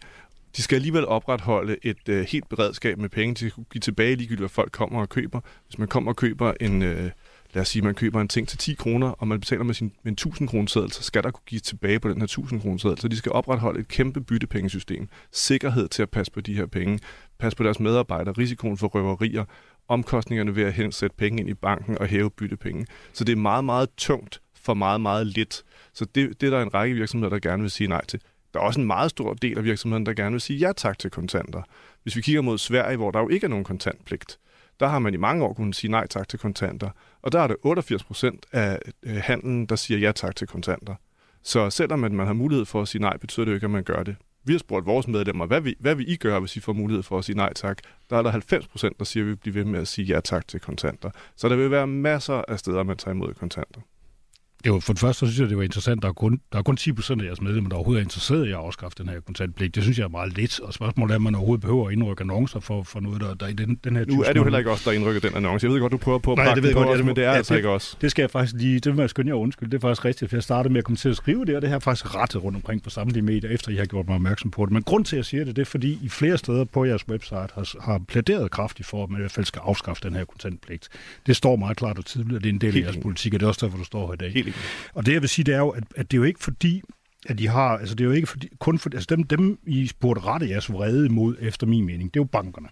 [0.56, 4.14] De skal alligevel opretholde et øh, helt beredskab med penge til at kunne give tilbage
[4.14, 5.40] ligegyldigt, hvad folk kommer og køber.
[5.66, 7.10] Hvis man kommer og køber en, øh,
[7.54, 9.92] lad os sige, man køber en ting til 10 kroner, og man betaler med, sin,
[10.02, 12.60] med en 1000 kroner seddel, så skal der kunne give tilbage på den her 1000
[12.60, 12.98] kroner seddel.
[12.98, 15.08] Så de skal opretholde et kæmpe byttepengesystem.
[15.32, 16.98] Sikkerhed til at passe på de her penge.
[17.38, 18.34] Passe på deres medarbejdere.
[18.38, 19.44] Risikoen for røverier.
[19.88, 22.86] Omkostningerne ved at hensætte penge ind i banken og hæve byttepenge.
[23.12, 25.62] Så det er meget, meget tungt for meget, meget lidt.
[25.94, 28.20] Så det, det er der en række virksomheder, der gerne vil sige nej til.
[28.54, 30.98] Der er også en meget stor del af virksomheden, der gerne vil sige ja tak
[30.98, 31.62] til kontanter.
[32.02, 34.38] Hvis vi kigger mod Sverige, hvor der jo ikke er nogen kontantpligt,
[34.80, 36.90] der har man i mange år kunnet sige nej tak til kontanter.
[37.22, 40.46] Og der er det 88 procent af øh, handlen, handelen, der siger ja tak til
[40.46, 40.94] kontanter.
[41.42, 43.70] Så selvom at man har mulighed for at sige nej, betyder det jo ikke, at
[43.70, 44.16] man gør det.
[44.44, 47.02] Vi har spurgt vores medlemmer, hvad vi, hvad vi I gør, hvis I får mulighed
[47.02, 47.78] for at sige nej tak?
[48.10, 50.20] Der er der 90 procent, der siger, at vi bliver ved med at sige ja
[50.20, 51.10] tak til kontanter.
[51.36, 53.80] Så der vil være masser af steder, man tager imod kontanter.
[54.64, 56.02] Det var, for det første så synes jeg, det var interessant.
[56.02, 58.46] Der er kun, der er kun 10 procent af jeres medlemmer, der overhovedet er interesseret
[58.46, 59.74] i at afskaffe den her kontantpligt.
[59.74, 60.60] Det synes jeg er meget lidt.
[60.60, 63.46] Og spørgsmålet er, om man overhovedet behøver at indrykke annoncer for, for noget, der, der
[63.46, 65.64] i den, den her Nu er det jo heller ikke os, der indrykker den annonce.
[65.66, 67.24] Jeg ved godt, du prøver på at Nej, det ved på godt, os, men det
[67.24, 67.98] er ja, altså det- ikke os.
[68.00, 69.68] Det skal jeg faktisk lige, det vil jeg skynde jer undskyld.
[69.70, 71.62] Det er faktisk rigtigt, for jeg startede med at komme til at skrive det, og
[71.62, 74.14] det har jeg faktisk rettet rundt omkring på samtlige medier, efter jeg har gjort mig
[74.14, 74.72] opmærksom på det.
[74.72, 77.08] Men grund til, at jeg siger det, det er, fordi I flere steder på jeres
[77.08, 80.24] website har, har plæderet kraftigt for, at man i hvert fald skal afskaffe den her
[80.24, 80.88] kontantpligt.
[81.26, 83.40] Det står meget klart og tydeligt, og det er en del af jeres politik, og
[83.40, 84.32] det er også derfor, du står her i dag.
[84.32, 84.49] Helt
[84.94, 86.82] og det jeg vil sige, det er jo, at, at det er jo ikke fordi,
[87.26, 89.90] at de har, altså det er jo ikke fordi, kun for, altså dem, dem I
[90.00, 92.68] burde rette jeres vrede imod, efter min mening, det er jo bankerne.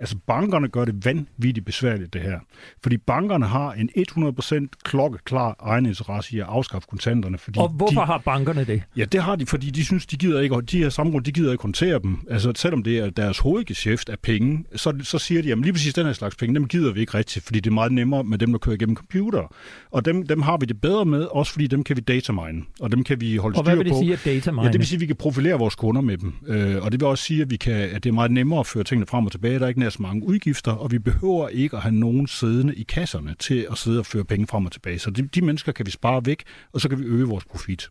[0.00, 2.38] Altså bankerne gør det vanvittigt besværligt, det her.
[2.82, 7.38] Fordi bankerne har en 100% klokkeklar egen interesse i at afskaffe kontanterne.
[7.38, 8.82] Fordi Og hvorfor de, har bankerne det?
[8.96, 11.32] Ja, det har de, fordi de synes, de gider ikke, og de her samråd, de
[11.32, 12.18] gider ikke håndtere dem.
[12.30, 15.94] Altså, selvom det er deres hovedgeschæft af penge, så, så siger de, jamen lige præcis
[15.94, 18.38] den her slags penge, dem gider vi ikke rigtigt, fordi det er meget nemmere med
[18.38, 19.54] dem, der kører igennem computer.
[19.90, 22.92] Og dem, dem har vi det bedre med, også fordi dem kan vi datamine, og
[22.92, 23.98] dem kan vi holde Og styr hvad vil det på.
[23.98, 26.34] sige, at data Ja, det vil sige, at vi kan profilere vores kunder med dem.
[26.46, 28.66] Øh, og det vil også sige, at, vi kan, at det er meget nemmere at
[28.66, 29.58] føre tingene frem og tilbage.
[29.58, 32.82] Der er ikke nær mange udgifter, og vi behøver ikke at have nogen siddende i
[32.82, 34.98] kasserne til at sidde og føre penge frem og tilbage.
[34.98, 37.88] Så de, de mennesker kan vi spare væk, og så kan vi øge vores profit.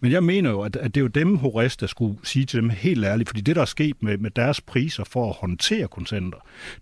[0.00, 2.60] Men jeg mener jo, at, at det er jo dem, Horace, der skulle sige til
[2.60, 5.88] dem helt ærligt, fordi det, der er sket med, med deres priser for at håndtere
[5.88, 6.38] kontanter,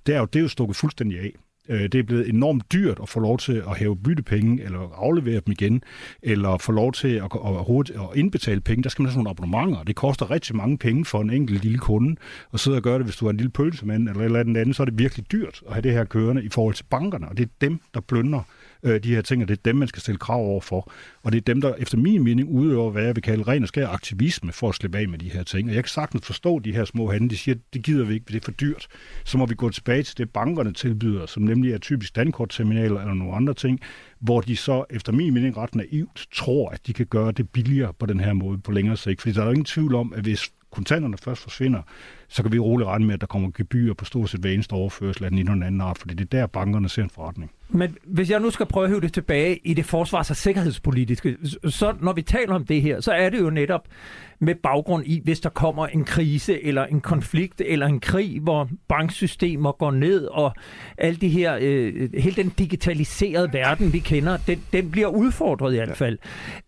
[0.06, 1.32] det er jo, det er jo stukket fuldstændig af.
[1.68, 5.40] Øh, Det er blevet enormt dyrt at få lov til at hæve byttepenge, eller aflevere
[5.46, 5.82] dem igen,
[6.22, 8.82] eller få lov til at, at, hurtigt- at indbetale penge.
[8.82, 11.30] Der skal man have sådan nogle abonnementer, og det koster rigtig mange penge for en
[11.30, 12.16] enkelt lille kunde
[12.52, 13.06] at sidde og gøre det.
[13.06, 15.62] Hvis du er en lille pølsemand eller et eller andet, så er det virkelig dyrt
[15.66, 18.40] at have det her kørende i forhold til bankerne, og det er dem, der blønder
[18.86, 20.92] øh, de her ting, og det er dem, man skal stille krav over for.
[21.22, 23.68] Og det er dem, der efter min mening udøver, hvad jeg vil kalde ren og
[23.68, 25.68] skær aktivisme for at slippe af med de her ting.
[25.68, 28.24] Og jeg kan sagtens forstå de her små handler, de siger, det gider vi ikke,
[28.28, 28.86] det er for dyrt.
[29.24, 33.14] Så må vi gå tilbage til det, bankerne tilbyder, som nemlig er typisk dankortterminaler eller
[33.14, 33.80] nogle andre ting,
[34.20, 37.92] hvor de så efter min mening ret naivt tror, at de kan gøre det billigere
[37.92, 39.20] på den her måde på længere sigt.
[39.20, 41.82] Fordi der er jo ingen tvivl om, at hvis kontanterne først forsvinder,
[42.28, 44.72] så kan vi roligt regne med, at der kommer gebyr på stort set hver eneste
[44.72, 47.10] overførsel af den ene og den anden art, fordi det er der, bankerne ser en
[47.10, 47.50] forretning.
[47.68, 51.36] Men hvis jeg nu skal prøve at hive det tilbage i det forsvars- og sikkerhedspolitiske,
[51.68, 53.88] så når vi taler om det her, så er det jo netop
[54.38, 58.68] med baggrund i, hvis der kommer en krise eller en konflikt eller en krig, hvor
[58.88, 60.54] banksystemer går ned, og
[60.98, 65.76] alle de her, øh, hele den digitaliserede verden, vi kender, den, den bliver udfordret i
[65.76, 66.18] hvert fald.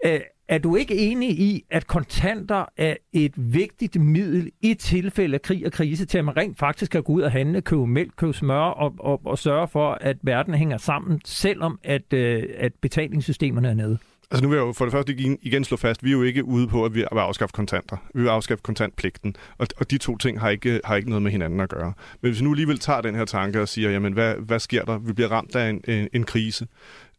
[0.04, 5.42] Øh, er du ikke enig i, at kontanter er et vigtigt middel i tilfælde af
[5.42, 8.12] krig og krise, til at man rent faktisk kan gå ud og handle, købe mælk,
[8.16, 12.72] købe smør og, og, og sørge for, at verden hænger sammen, selvom at, øh, at
[12.80, 13.98] betalingssystemerne er nede?
[14.30, 16.22] Altså nu vil jeg jo for det første igen, igen slå fast, vi er jo
[16.22, 17.96] ikke ude på, at vi vil afskaffe kontanter.
[18.14, 19.36] Vi vil afskaffe kontantpligten.
[19.58, 21.92] Og, og de to ting har ikke, har ikke noget med hinanden at gøre.
[22.20, 24.84] Men hvis vi nu alligevel tager den her tanke og siger, jamen hvad, hvad sker
[24.84, 24.98] der?
[24.98, 26.66] Vi bliver ramt af en, en, en krise.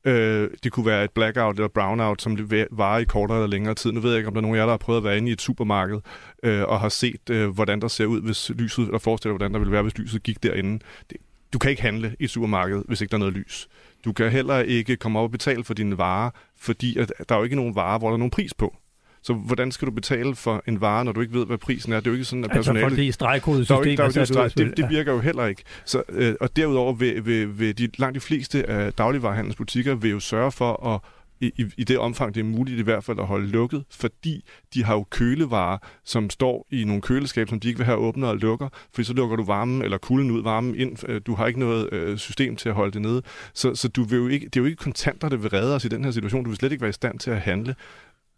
[0.06, 3.76] Øh, det kunne være et blackout eller brownout, som det varer i kortere eller længere
[3.76, 3.92] tid.
[3.92, 5.18] Nu ved jeg ikke, om der er nogen af jer, der har prøvet at være
[5.18, 6.00] inde i et supermarked
[6.44, 9.60] øh, og har set, øh, hvordan der ser ud, hvis lyset, eller forestiller hvordan der
[9.60, 10.80] ville være, hvis lyset gik derinde.
[11.10, 11.18] Det,
[11.54, 13.68] du kan ikke handle i et supermarked, hvis ikke der er noget lys.
[14.06, 17.40] Du kan heller ikke komme op og betale for dine varer, fordi at der er
[17.40, 18.76] jo ikke nogen varer, hvor der er nogen pris på.
[19.22, 22.00] Så hvordan skal du betale for en vare, når du ikke ved, hvad prisen er?
[22.00, 22.92] Det er jo ikke sådan, at Altså personalet...
[22.92, 25.64] fordi stregkodesystemet Der er der er ud af det, det, det virker jo heller ikke.
[25.86, 30.20] Så, øh, og derudover vil, vil, vil de, langt de fleste af dagligvarerhandelsbutikker vil jo
[30.20, 31.00] sørge for at
[31.42, 34.46] i, i, i det omfang, det er muligt i hvert fald at holde lukket, fordi
[34.74, 38.28] de har jo kølevarer, som står i nogle køleskab, som de ikke vil have åbner
[38.28, 41.10] og lukker, fordi så lukker du varmen eller kulden ud, varmen ind.
[41.10, 43.22] Øh, Du har ikke noget øh, system til at holde det nede.
[43.54, 45.86] Så, så du vil jo ikke, det er jo ikke kontanter, der vil redde os
[45.86, 46.44] i den her situation.
[46.44, 47.76] Du vil slet ikke være i stand til at handle.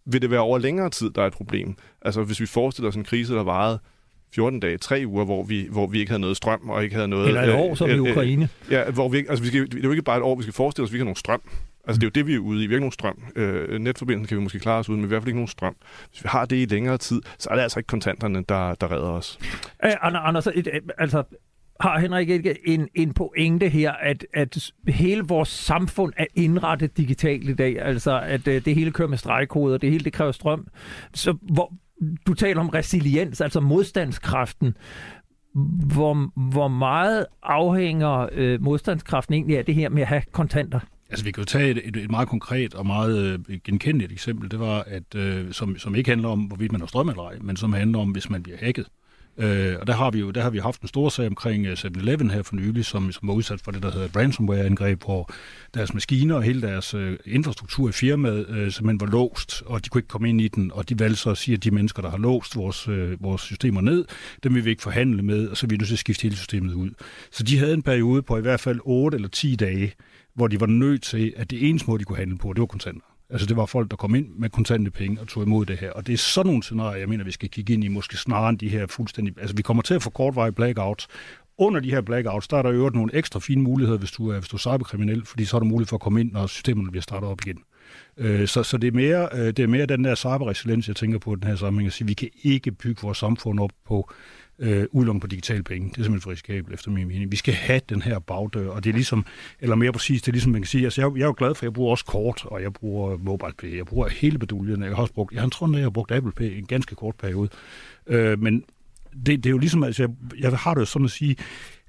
[0.06, 1.76] Vil det være over længere tid, der er et problem?
[2.02, 3.80] Altså hvis vi forestiller os en krise, der varede
[4.36, 7.08] 14 dage, 3 uger, hvor vi, hvor vi ikke havde noget strøm og ikke havde
[7.08, 7.28] noget...
[7.28, 8.50] Eller et øh, år, som i øh, øh, Ukraine.
[8.72, 10.54] Ja, hvor vi altså vi skal, det er jo ikke bare et år, vi skal
[10.54, 11.42] forestille os, at vi ikke har nogen strøm.
[11.88, 12.68] Altså det er jo det, vi er ude i.
[12.68, 13.24] Vi har ikke nogen strøm.
[13.36, 15.76] Øh, netforbindelsen kan vi måske klare os uden, men i hvert fald ikke nogen strøm.
[16.10, 18.92] Hvis vi har det i længere tid, så er det altså ikke kontanterne, der, der
[18.92, 19.40] redder os.
[19.86, 21.24] Øh, Ander- Anders, et, øh, altså,
[21.82, 27.50] har Henrik ikke en, en pointe her, at, at hele vores samfund er indrettet digitalt
[27.50, 27.82] i dag?
[27.82, 30.68] Altså, at øh, det hele kører med stregkoder, det hele det kræver strøm.
[31.14, 31.74] Så hvor,
[32.28, 34.78] du taler om resiliens, altså modstandskraften.
[35.94, 40.80] Hvor, hvor meget afhænger øh, modstandskraften egentlig af det her med at have kontanter?
[41.10, 44.52] Altså, vi kan jo tage et, et, et meget konkret og meget øh, genkendeligt eksempel.
[44.52, 47.38] Det var, at øh, som, som ikke handler om, hvorvidt man har strøm eller ej,
[47.42, 48.88] men som handler om, hvis man bliver hacket.
[49.42, 51.74] Øh, og der har vi jo der har vi haft en stor sag omkring øh,
[51.74, 55.30] 7-Eleven her for nylig, som, som var udsat for det, der hedder et ransomware-angreb, hvor
[55.74, 59.90] deres maskiner og hele deres øh, infrastruktur i firmaet øh, simpelthen var låst, og de
[59.90, 62.02] kunne ikke komme ind i den, og de valgte så at sige, at de mennesker,
[62.02, 64.06] der har låst vores, øh, vores systemer ned,
[64.44, 66.36] dem vil vi ikke forhandle med, og så er vi nødt til at skifte hele
[66.36, 66.90] systemet ud.
[67.32, 69.94] Så de havde en periode på i hvert fald 8 eller 10 dage,
[70.34, 72.66] hvor de var nødt til, at det eneste måde, de kunne handle på, det var
[72.66, 73.11] kontanter.
[73.32, 75.92] Altså det var folk, der kom ind med kontante penge og tog imod det her.
[75.92, 78.50] Og det er sådan nogle scenarier, jeg mener, vi skal kigge ind i, måske snarere
[78.50, 79.34] end de her fuldstændig...
[79.40, 81.08] Altså vi kommer til at få kortvarige blackouts.
[81.58, 84.30] Under de her blackouts, der er der i øvrigt nogle ekstra fine muligheder, hvis du
[84.30, 86.48] er, hvis du er cyberkriminel, fordi så er der mulighed for at komme ind, når
[86.48, 87.58] systemerne bliver startet op igen.
[88.18, 91.20] Øh, så, så det, er mere, øh, det er mere den der cyberresiliens, jeg tænker
[91.20, 94.12] på i den her sammenhæng, at sige, vi kan ikke bygge vores samfund op på
[94.62, 95.90] øh, udlån på digital penge.
[95.90, 97.32] Det er simpelthen for risikabelt, efter min mening.
[97.32, 99.26] Vi skal have den her bagdør, og det er ligesom,
[99.60, 101.56] eller mere præcis, det er ligesom, man kan sige, altså jeg, jeg er jo glad
[101.56, 104.96] for, at jeg bruger også kort, og jeg bruger MobilePay, jeg bruger hele beduljen, jeg
[104.96, 107.16] har også brugt, jeg har tror, at jeg har brugt Apple Pay en ganske kort
[107.16, 107.50] periode.
[108.08, 108.64] Øh, men
[109.26, 110.10] det, det er jo ligesom, altså jeg,
[110.40, 111.36] jeg har det jo sådan at sige,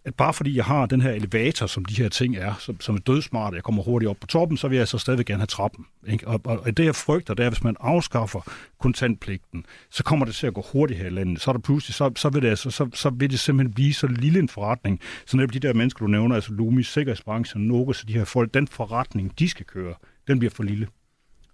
[0.04, 2.94] at bare fordi jeg har den her elevator, som de her ting er, som, som
[2.94, 5.46] er dødsmart, jeg kommer hurtigt op på toppen, så vil jeg så stadigvæk gerne have
[5.46, 5.86] trappen.
[6.06, 6.28] Ikke?
[6.28, 8.40] Og, og, og det jeg frygter, det er, at hvis man afskaffer
[8.80, 11.40] kontantpligten, så kommer det til at gå hurtigt her i landet.
[11.40, 13.94] Så er der pludselig, så, så, vil det, altså, så, så vil det simpelthen blive
[13.94, 15.00] så lille en forretning.
[15.26, 18.54] Så netop de der mennesker, du nævner, altså Lumi, Sikkerhedsbranchen, Nogo, så de her folk,
[18.54, 19.94] den forretning, de skal køre,
[20.28, 20.88] den bliver for lille.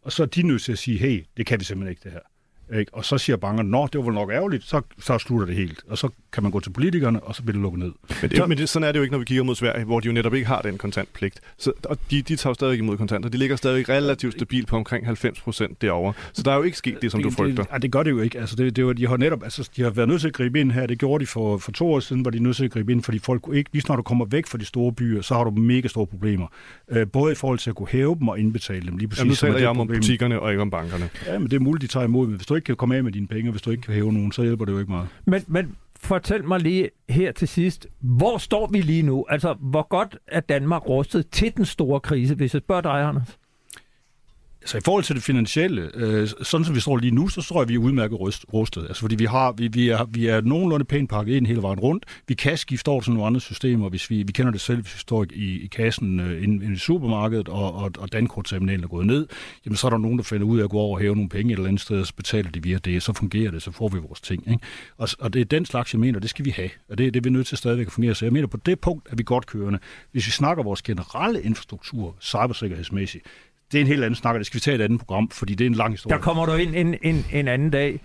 [0.03, 2.13] Og så er de nødt til at sige, hey, det kan vi simpelthen ikke det
[2.13, 2.38] her.
[2.75, 2.95] Ikke?
[2.95, 5.83] Og så siger bankerne, nå, det var vel nok ærgerligt, så, så slutter det helt.
[5.89, 7.93] Og så kan man gå til politikerne, og så bliver det lukket ned.
[8.23, 10.01] Men, det, men det, sådan er det jo ikke, når vi kigger mod Sverige, hvor
[10.01, 11.41] de jo netop ikke har den kontantpligt.
[11.59, 13.29] Så, og de, de tager jo stadig imod kontanter.
[13.29, 16.13] De ligger stadig relativt stabilt på omkring 90 procent derovre.
[16.33, 17.65] Så der er jo ikke sket det, som du frygter.
[17.65, 18.39] Det, det gør det jo ikke.
[18.39, 20.61] Altså, det, det var, de har netop, altså, de har været nødt til at gribe
[20.61, 20.87] ind her.
[20.87, 23.03] Det gjorde de for, for to år siden, var de nødt til at gribe ind,
[23.03, 25.51] fordi folk ikke, lige snart du kommer væk fra de store byer, så har du
[25.51, 26.47] mega store problemer.
[26.89, 28.97] Øh, både i forhold til at kunne hæve dem og indbetale dem.
[28.97, 31.09] Lige præcis, Jamen, nu er taler det jeg om, butikkerne og ikke om bankerne.
[31.27, 33.05] Ja, men det er muligt, de tager imod, men hvis du ikke kan komme af
[33.05, 34.93] med dine penge, og hvis du ikke kan hæve nogen, så hjælper det jo ikke
[34.93, 35.09] meget.
[35.25, 39.25] Men, men fortæl mig lige her til sidst, hvor står vi lige nu?
[39.29, 43.39] Altså, hvor godt er Danmark rustet til den store krise, hvis jeg spørger dig, Anders?
[44.69, 47.63] Altså i forhold til det finansielle, øh, sådan som vi står lige nu, så tror
[47.63, 48.83] jeg, vi er udmærket rust, rustet.
[48.83, 51.79] Altså fordi vi, har, vi, vi, er, vi er nogenlunde pænt pakket ind hele vejen
[51.79, 52.05] rundt.
[52.27, 54.95] Vi kan skifte over til nogle andre systemer, hvis vi, vi kender det selv, hvis
[54.95, 58.89] vi står i, i kassen øh, inden, inde i supermarkedet, og, og, og dankortterminalen er
[58.89, 59.27] gået ned,
[59.65, 61.29] jamen så er der nogen, der finder ud af at gå over og hæve nogle
[61.29, 63.73] penge et eller andet sted, og så betaler de via det, så fungerer det, så
[63.73, 64.51] får vi vores ting.
[64.51, 64.67] Ikke?
[64.97, 66.71] Og, og det er den slags, jeg mener, det skal vi have.
[66.89, 68.15] Og det, det er vi nødt til stadigvæk at fungere.
[68.15, 69.79] Så jeg mener, på det punkt er vi godt kørende.
[70.13, 73.25] Hvis vi snakker vores generelle infrastruktur, cybersikkerhedsmæssigt,
[73.73, 75.31] det er en helt anden snak, og det skal vi tage i et andet program,
[75.31, 76.17] fordi det er en lang historie.
[76.17, 78.01] Der kommer du ind en, en, en anden dag.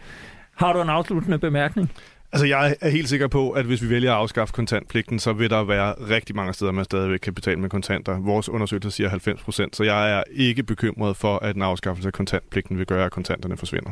[0.56, 1.92] Har du en afsluttende bemærkning?
[2.32, 5.50] Altså, jeg er helt sikker på, at hvis vi vælger at afskaffe kontantpligten, så vil
[5.50, 8.20] der være rigtig mange steder, man stadigvæk kan betale med kontanter.
[8.20, 12.14] Vores undersøgelse siger 90 procent, så jeg er ikke bekymret for, at en afskaffelse af
[12.14, 13.92] kontantpligten vil gøre, at kontanterne forsvinder.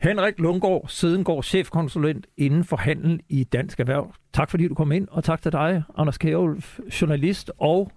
[0.00, 4.14] Henrik Lundgaard, Sidengård, chefkonsulent inden for handel i Dansk Erhverv.
[4.32, 7.92] Tak fordi du kom ind, og tak til dig, Anders Kjærulf, journalist og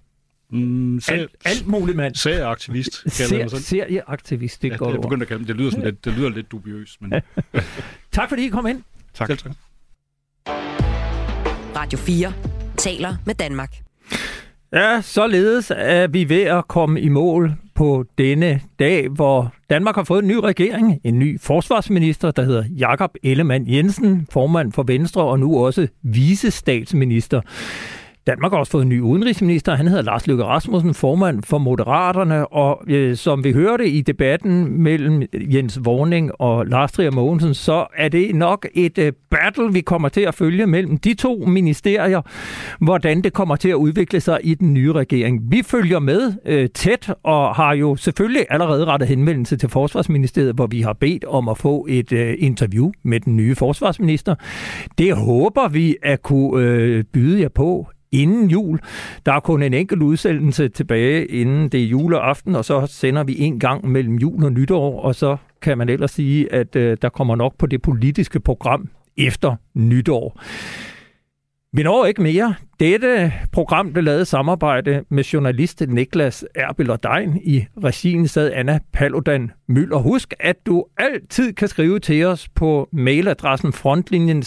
[0.51, 2.15] Mm, alt, alt muligt mand.
[2.15, 3.61] Serieaktivist, kalder jeg Ser, mig selv.
[3.61, 5.47] serieaktivist, det er Ja, godt det er begyndt at kalde det.
[5.47, 7.13] Det lyder, sådan lidt, det lyder lidt dubiøst, men
[8.11, 8.81] Tak fordi I kom ind.
[9.13, 9.27] Tak.
[9.27, 9.51] selv tak.
[11.75, 12.33] Radio 4
[12.77, 13.75] taler med Danmark.
[14.73, 20.03] Ja, således er vi ved at komme i mål på denne dag, hvor Danmark har
[20.03, 25.21] fået en ny regering, en ny forsvarsminister, der hedder Jakob Ellemann Jensen, formand for Venstre
[25.23, 27.41] og nu også visestatsminister.
[28.27, 29.75] Danmark har også fået en ny udenrigsminister.
[29.75, 34.81] Han hedder Lars Løkke Rasmussen, formand for Moderaterne, og øh, som vi hørte i debatten
[34.83, 39.81] mellem Jens Vorning og Lars Trier Mogensen, så er det nok et øh, battle, vi
[39.81, 42.21] kommer til at følge mellem de to ministerier,
[42.79, 45.51] hvordan det kommer til at udvikle sig i den nye regering.
[45.51, 50.67] Vi følger med øh, tæt og har jo selvfølgelig allerede rettet henvendelse til Forsvarsministeriet, hvor
[50.67, 54.35] vi har bedt om at få et øh, interview med den nye forsvarsminister.
[54.97, 58.79] Det håber vi at kunne øh, byde jer på inden jul.
[59.25, 63.39] Der er kun en enkelt udsendelse tilbage, inden det er juleaften, og så sender vi
[63.39, 67.09] en gang mellem jul og nytår, og så kan man ellers sige, at øh, der
[67.09, 70.41] kommer nok på det politiske program efter nytår.
[71.73, 72.55] Vi når ikke mere.
[72.79, 77.41] Dette program blev lavet i samarbejde med journalist Niklas Erbel og Dein.
[77.43, 79.97] I regien sad Anna Paludan Møller.
[79.97, 84.43] Husk, at du altid kan skrive til os på mailadressen frontlinjen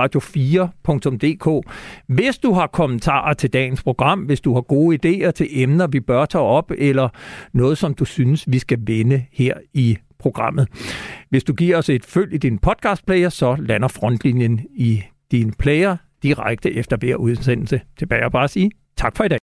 [0.00, 1.72] radio4.dk.
[2.06, 6.00] Hvis du har kommentarer til dagens program, hvis du har gode idéer til emner, vi
[6.00, 7.08] bør tage op, eller
[7.52, 10.68] noget, som du synes, vi skal vende her i programmet.
[11.30, 15.96] Hvis du giver os et følg i din podcastplayer, så lander frontlinjen i din player
[16.22, 17.80] direkte efter hver udsendelse.
[17.98, 19.38] Tilbage og bare sige tak for i dag.